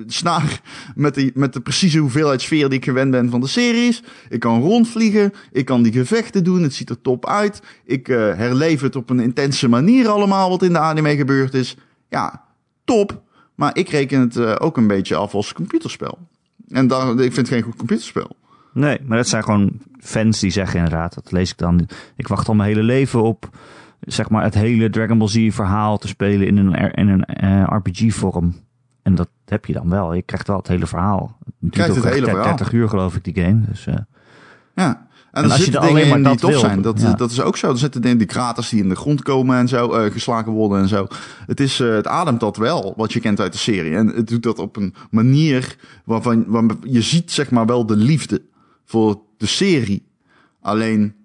[0.07, 0.61] de snaar
[0.95, 4.03] met de, met de precieze hoeveelheid sfeer die ik gewend ben van de series.
[4.29, 5.33] Ik kan rondvliegen.
[5.51, 6.63] Ik kan die gevechten doen.
[6.63, 7.61] Het ziet er top uit.
[7.85, 11.77] Ik eh, herleef het op een intense manier allemaal wat in de anime gebeurd is.
[12.09, 12.43] Ja,
[12.85, 13.21] top.
[13.55, 16.17] Maar ik reken het eh, ook een beetje af als computerspel.
[16.69, 18.35] En daar, ik vind het geen goed computerspel.
[18.73, 21.89] Nee, maar dat zijn gewoon fans die zeggen inderdaad, dat lees ik dan.
[22.15, 23.49] Ik wacht al mijn hele leven op,
[23.99, 27.63] zeg maar, het hele Dragon Ball Z verhaal te spelen in een, in een eh,
[27.67, 28.55] RPG-vorm.
[29.01, 30.13] En dat heb je dan wel.
[30.13, 31.37] Je krijgt wel het hele verhaal.
[31.45, 32.43] Het duurt krijgt het hele verhaal.
[32.43, 33.61] 30 uur geloof ik, die game.
[33.61, 33.95] Dus, eh,
[34.75, 35.07] Ja.
[35.31, 36.81] En, En als je er alleen dingen in maar die dat tof wil, zijn.
[36.81, 37.13] Dat, ja.
[37.13, 37.71] dat is ook zo.
[37.71, 40.79] Er zitten dingen, die kraters die in de grond komen en zo, eh, geslagen worden
[40.79, 41.07] en zo.
[41.45, 43.95] Het, is, het ademt dat wel, wat je kent uit de serie.
[43.95, 45.75] En het doet dat op een manier
[46.05, 48.41] waarvan waarvan je ziet zeg maar wel de liefde
[48.85, 50.05] voor de serie.
[50.61, 51.15] Alleen,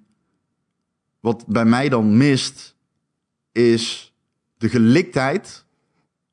[1.22, 2.76] wat bij mij dan mist,
[3.52, 4.14] is
[4.56, 5.64] de geliktheid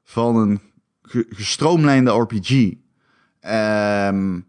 [0.04, 0.62] van een
[1.02, 2.74] ge- gestroomlijnde RPG.
[3.40, 4.40] Ehm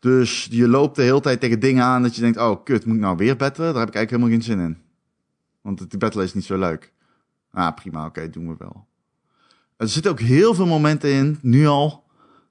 [0.00, 2.94] dus je loopt de hele tijd tegen dingen aan dat je denkt, oh kut, moet
[2.94, 3.72] ik nou weer battelen?
[3.72, 4.82] Daar heb ik eigenlijk helemaal geen zin in.
[5.60, 6.92] Want die battle is niet zo leuk.
[7.50, 8.86] Ah, prima, oké, doen we wel.
[9.76, 12.04] Er zitten ook heel veel momenten in, nu al,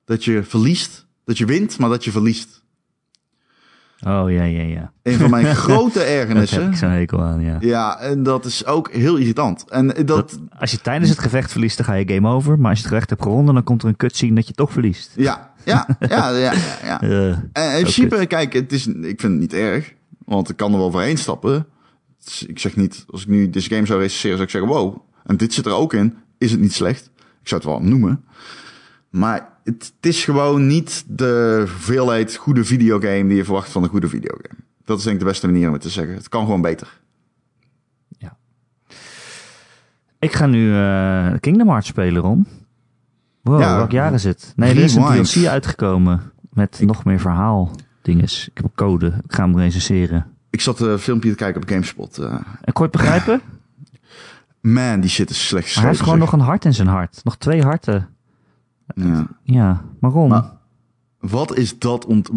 [0.05, 1.05] dat je verliest.
[1.23, 2.63] Dat je wint, maar dat je verliest.
[4.05, 4.91] Oh ja, ja, ja.
[5.03, 6.69] Een van mijn grote Daar heb ergernissen.
[6.69, 7.57] ik zo'n hekel aan, ja.
[7.59, 9.69] Ja, en dat is ook heel irritant.
[9.69, 12.59] En dat, Dat, als je tijdens het gevecht verliest, dan ga je game over.
[12.59, 14.71] Maar als je het gevecht hebt gewonnen, dan komt er een cutscene dat je toch
[14.71, 15.11] verliest.
[15.15, 17.01] ja, ja, ja, ja, ja.
[17.01, 17.85] Eh, En
[18.19, 19.93] in kijk, het is, ik vind het niet erg.
[20.25, 21.65] Want ik kan er wel overheen stappen.
[22.47, 25.37] Ik zeg niet, als ik nu deze game zou recenseren, zou ik zeggen, wow, en
[25.37, 26.15] dit zit er ook in.
[26.37, 27.09] Is het niet slecht?
[27.41, 28.23] Ik zou het wel noemen.
[29.09, 33.89] Maar het, het is gewoon niet de hoeveelheid goede videogame die je verwacht van een
[33.89, 34.59] goede videogame.
[34.85, 36.15] Dat is denk ik de beste manier om het te zeggen.
[36.15, 36.99] Het kan gewoon beter.
[40.19, 42.47] ik ga nu eh, Kingdom Hearts spelen, Ron.
[43.41, 44.53] Wow, Ja, welk jaar is het?
[44.55, 45.03] Nee, er is een.
[45.23, 48.47] DLC uitgekomen met nog meer verhaal dinges.
[48.53, 50.25] Ik heb code, ik ga hem recenseren.
[50.49, 52.17] Ik zat een filmpje te kijken op GameSpot.
[52.17, 52.31] eh.
[52.61, 53.41] En kon je het begrijpen?
[54.61, 57.21] man, die shit is slecht Maar hij heeft gewoon nog een hart in zijn hart.
[57.23, 58.09] Nog twee harten.
[58.95, 59.27] Ja.
[59.43, 59.83] Ja,
[60.29, 60.55] Maar-
[61.19, 62.21] Wat is dat om...
[62.21, 62.31] te-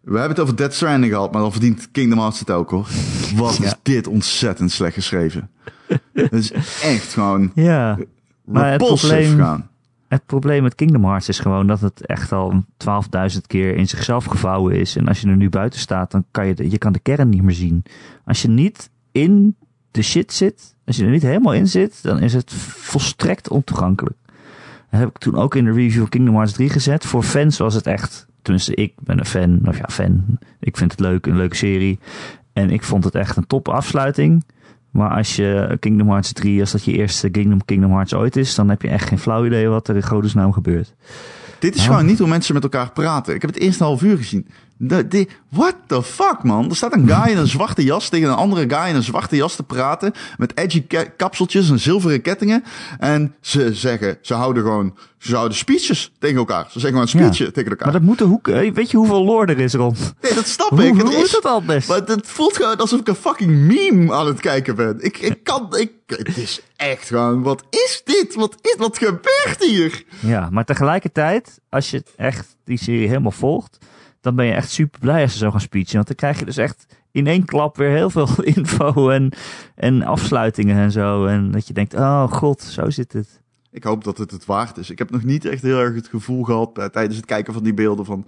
[0.00, 2.88] We hebben het over Dead Stranding gehad, maar dan verdient Kingdom Hearts het ook hoor.
[3.36, 5.50] Wat is dit ontzettend slecht geschreven.
[6.12, 7.98] Het is echt gewoon Ja.
[8.44, 9.68] Maar het probleem- gaan.
[10.08, 12.64] Het probleem met Kingdom Hearts is gewoon dat het echt al
[13.32, 14.96] 12.000 keer in zichzelf gevouwen is.
[14.96, 17.28] En als je er nu buiten staat, dan kan je de, je kan de kern
[17.28, 17.82] niet meer zien.
[18.24, 19.56] Als je niet in
[19.90, 24.16] de shit zit, als je er niet helemaal in zit, dan is het volstrekt ontoegankelijk.
[24.94, 27.04] Dat heb ik toen ook in de review van Kingdom Hearts 3 gezet.
[27.06, 30.24] Voor fans was het echt, tenminste ik ben een fan, of ja fan,
[30.60, 31.98] ik vind het leuk, een leuke serie.
[32.52, 34.44] En ik vond het echt een top afsluiting.
[34.90, 38.54] Maar als je Kingdom Hearts 3, als dat je eerste Kingdom, Kingdom Hearts ooit is,
[38.54, 40.94] dan heb je echt geen flauw idee wat er in godesnaam gebeurt.
[41.58, 41.90] Dit is Ja.
[41.90, 43.34] gewoon niet hoe mensen met elkaar praten.
[43.34, 44.46] Ik heb het eerste half uur gezien.
[44.88, 46.68] De, de, what the fuck, man?
[46.70, 49.36] Er staat een guy in een zwarte jas tegen een andere guy in een zwarte
[49.36, 50.12] jas te praten.
[50.36, 52.64] Met edgy ka- kapseltjes en zilveren kettingen.
[52.98, 56.62] En ze zeggen, ze houden gewoon, ze houden speeches tegen elkaar.
[56.64, 57.50] Ze zeggen gewoon een speechje Ja.
[57.50, 57.84] tegen elkaar.
[57.86, 60.14] Maar dat moet de hoek, weet je hoeveel lore er is rond?
[60.20, 60.92] nee, dat snap Hoe, ik.
[60.94, 61.86] hoe moet is- dat anders?
[61.86, 64.96] Maar het voelt gewoon alsof ik een fucking meme aan het kijken ben.
[65.00, 68.34] Ik, ik kan, ik, het is echt gewoon, wat is dit?
[68.34, 70.04] Wat is, wat gebeurt hier?
[70.20, 73.78] Ja, maar tegelijkertijd, als je echt die serie helemaal volgt,
[74.24, 75.94] dan ben je echt super blij als ze zo gaan speechen.
[75.94, 79.32] Want dan krijg je dus echt in één klap weer heel veel info en,
[79.74, 81.26] en afsluitingen en zo.
[81.26, 83.42] En dat je denkt, oh god, zo zit het.
[83.70, 84.90] Ik hoop dat het het waard is.
[84.90, 87.62] Ik heb nog niet echt heel erg het gevoel gehad eh, tijdens het kijken van
[87.62, 88.26] die beelden van...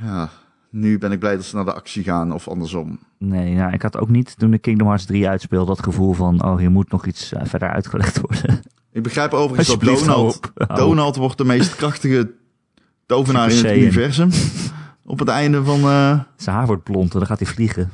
[0.00, 0.30] Ja,
[0.70, 2.98] nu ben ik blij dat ze naar de actie gaan of andersom.
[3.18, 6.44] Nee, nou, ik had ook niet toen de Kingdom Hearts 3 uitspeelde dat gevoel van,
[6.44, 8.62] oh, hier moet nog iets eh, verder uitgelegd worden.
[8.92, 12.34] Ik begrijp overigens dat Donald, Donald wordt de meest krachtige
[13.06, 14.30] tovenaar in het universum.
[15.04, 15.80] Op het einde van...
[15.80, 17.92] eh, Zijn haar wordt blond en dan gaat hij vliegen.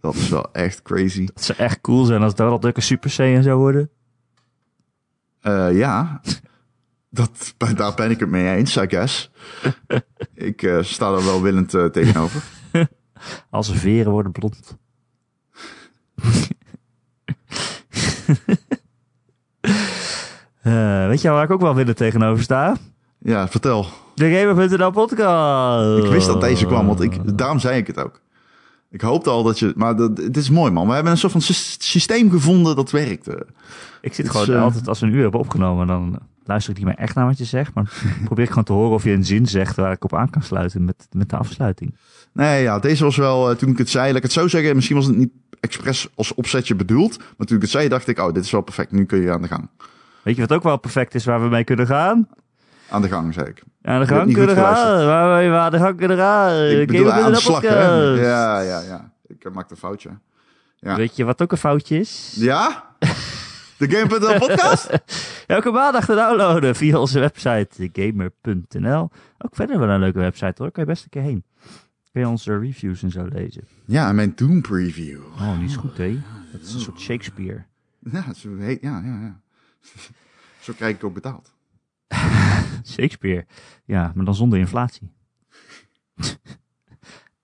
[0.00, 1.26] dat is wel echt crazy.
[1.26, 3.90] Dat zou echt cool zijn als Donald Duck een Super Saiyan zou worden.
[5.40, 6.20] Eh, ja,
[7.10, 9.30] dat, daar ben ik het mee eens, I guess.
[10.34, 12.42] ik eh, sta er wel willend tegenover.
[13.50, 14.78] Als veren worden blond.
[21.08, 22.76] Weet je waar ik ook wel willen tegenover sta?
[23.22, 23.86] Ja, vertel.
[24.14, 26.04] De Gamer.nl podcast.
[26.04, 28.20] Ik wist dat deze kwam, want ik, daarom zei ik het ook.
[28.90, 29.72] Ik hoopte al dat je...
[29.76, 30.86] Maar dat, het is mooi, man.
[30.88, 33.28] We hebben een soort van sys- systeem gevonden dat werkt.
[33.28, 33.34] eh.
[34.00, 36.86] Ik zit gewoon eh, altijd, als we een uur hebben opgenomen, dan luister ik niet
[36.86, 37.74] meer echt naar wat je zegt.
[37.74, 37.92] Maar
[38.24, 40.42] probeer ik gewoon te horen of je een zin zegt waar ik op aan kan
[40.42, 41.94] sluiten met, met de afsluiting.
[42.32, 43.50] Nee, ja, deze was wel...
[43.50, 44.74] eh, toen ik het zei, laat ik het zo zeggen...
[44.74, 47.18] Misschien was het niet expres als opzetje bedoeld.
[47.36, 48.18] Maar toen ik het zei, dacht ik...
[48.18, 48.92] Oh, dit is wel perfect.
[48.92, 49.68] Nu kun je aan de gang.
[50.22, 52.28] Weet je wat ook wel perfect is waar we mee kunnen gaan?
[52.90, 53.62] Aan de gang, zei ik.
[53.82, 55.06] Aan de gang niet kunnen gaan.
[55.06, 56.64] Waar we aan de gang kunnen gaan.
[56.64, 57.92] ik bedoel aan de Gamer.nl slag, hè?
[58.02, 59.12] Ja, ja, ja.
[59.26, 60.10] Ik eh, maakte een foutje.
[60.76, 60.96] Ja.
[60.96, 62.36] Weet je wat ook een foutje is?
[62.38, 62.84] Ja?
[63.78, 64.88] De Game.nl podcast?
[65.46, 69.10] Elke maandag te downloaden via onze website gamer.nl.
[69.38, 71.44] Ook verder wel een leuke website hoor, kan je best een keer heen.
[72.12, 73.62] Kun je onze reviews en zo lezen.
[73.84, 75.20] Ja, en mijn Doom preview.
[75.24, 76.20] Oh, die is goed hè.
[76.52, 77.64] Dat is een soort Shakespeare.
[77.98, 79.40] Ja, zo heet, ja, ja, ja.
[80.60, 81.52] Zo krijg ik ook betaald.
[82.92, 83.46] Shakespeare.
[83.84, 85.10] Ja, maar dan zonder inflatie.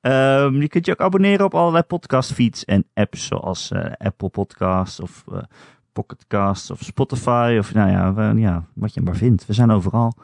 [0.00, 5.00] Ehm, je kunt je ook abonneren op allerlei podcastfeeds en apps zoals eh, Apple Podcasts
[5.00, 5.42] of eh
[5.96, 9.46] Pocketcasts of Spotify of nou ja, ja, wat je maar vindt.
[9.46, 10.14] We zijn overal.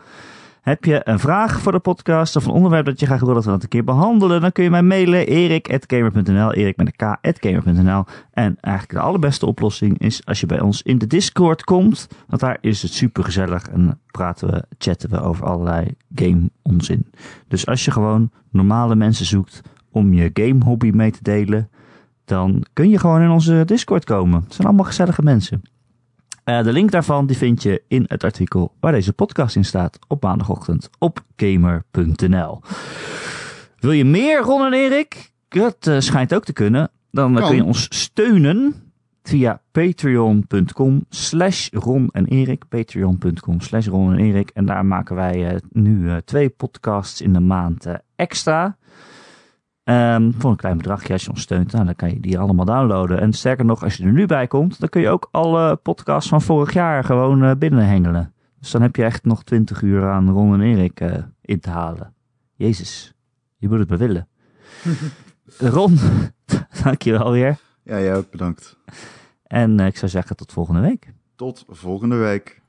[0.62, 3.44] Heb je een vraag voor de podcast of een onderwerp dat je graag wil dat
[3.44, 8.04] we dat een keer behandelen, dan kun je mij mailen erik.gamer.nl, erik met een k.gamer.nl.
[8.30, 12.40] En eigenlijk de allerbeste oplossing is als je bij ons in de Discord komt, want
[12.40, 17.10] daar is het super gezellig en praten we, chatten we over allerlei game onzin.
[17.48, 19.60] Dus als je gewoon normale mensen zoekt
[19.90, 21.70] om je game hobby mee te delen,
[22.24, 24.42] dan kun je gewoon in onze Discord komen.
[24.42, 25.62] Het zijn allemaal gezellige mensen.
[26.44, 29.98] Eh, de link daarvan die vind je in het artikel waar deze podcast in staat
[30.08, 32.60] op maandagochtend op gamer.nl.
[33.78, 35.32] Wil je meer, Ron en Erik?
[35.48, 36.90] Dat eh, schijnt ook te kunnen.
[37.10, 38.74] Dan eh, kun je ons steunen
[39.22, 42.68] via patreon.com slash Ron en Erik.
[42.68, 44.50] Patreon.com slash Ron en Erik.
[44.50, 47.86] En daar maken wij nu twee podcasts in de maand
[48.16, 48.76] extra.
[49.84, 52.64] Ehm, voor een klein bedragje als je ons steunt, nou, dan kan je die allemaal
[52.64, 53.20] downloaden.
[53.20, 56.28] En sterker nog, als je er nu bij komt, dan kun je ook alle podcasts
[56.28, 58.34] van vorig jaar gewoon eh, binnenhengelen.
[58.60, 61.70] Dus dan heb je echt nog 20 uur aan Ron en Erik eh, in te
[61.70, 62.14] halen.
[62.54, 63.14] Jezus,
[63.56, 64.28] je moet het maar willen.
[65.74, 65.98] Ron,
[66.84, 67.58] dankjewel weer.
[67.82, 68.76] Ja, jij ook bedankt.
[69.46, 71.12] En eh, ik zou zeggen tot volgende week.
[71.36, 72.62] Tot volgende week.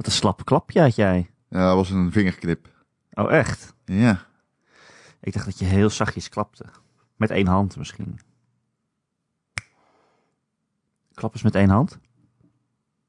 [0.00, 1.30] Wat een slappe klapje had jij.
[1.48, 2.68] Ja, dat was een vingerknip.
[3.12, 3.74] Oh, echt?
[3.84, 4.26] Ja.
[5.20, 6.64] Ik dacht dat je heel zachtjes klapte.
[7.16, 8.18] Met één hand misschien.
[11.14, 11.98] Klap eens met één hand.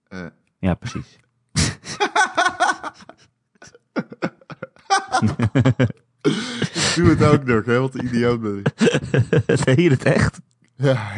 [0.07, 0.25] Eh,
[0.59, 1.19] Ja, precies.
[1.53, 1.71] ik
[6.95, 7.79] doe het ook nog, hè?
[7.79, 8.77] Wat een idioot ben ik.
[9.65, 10.39] Deed je het echt?
[10.75, 11.11] Ja,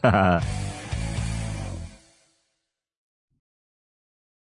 [0.00, 0.40] ja.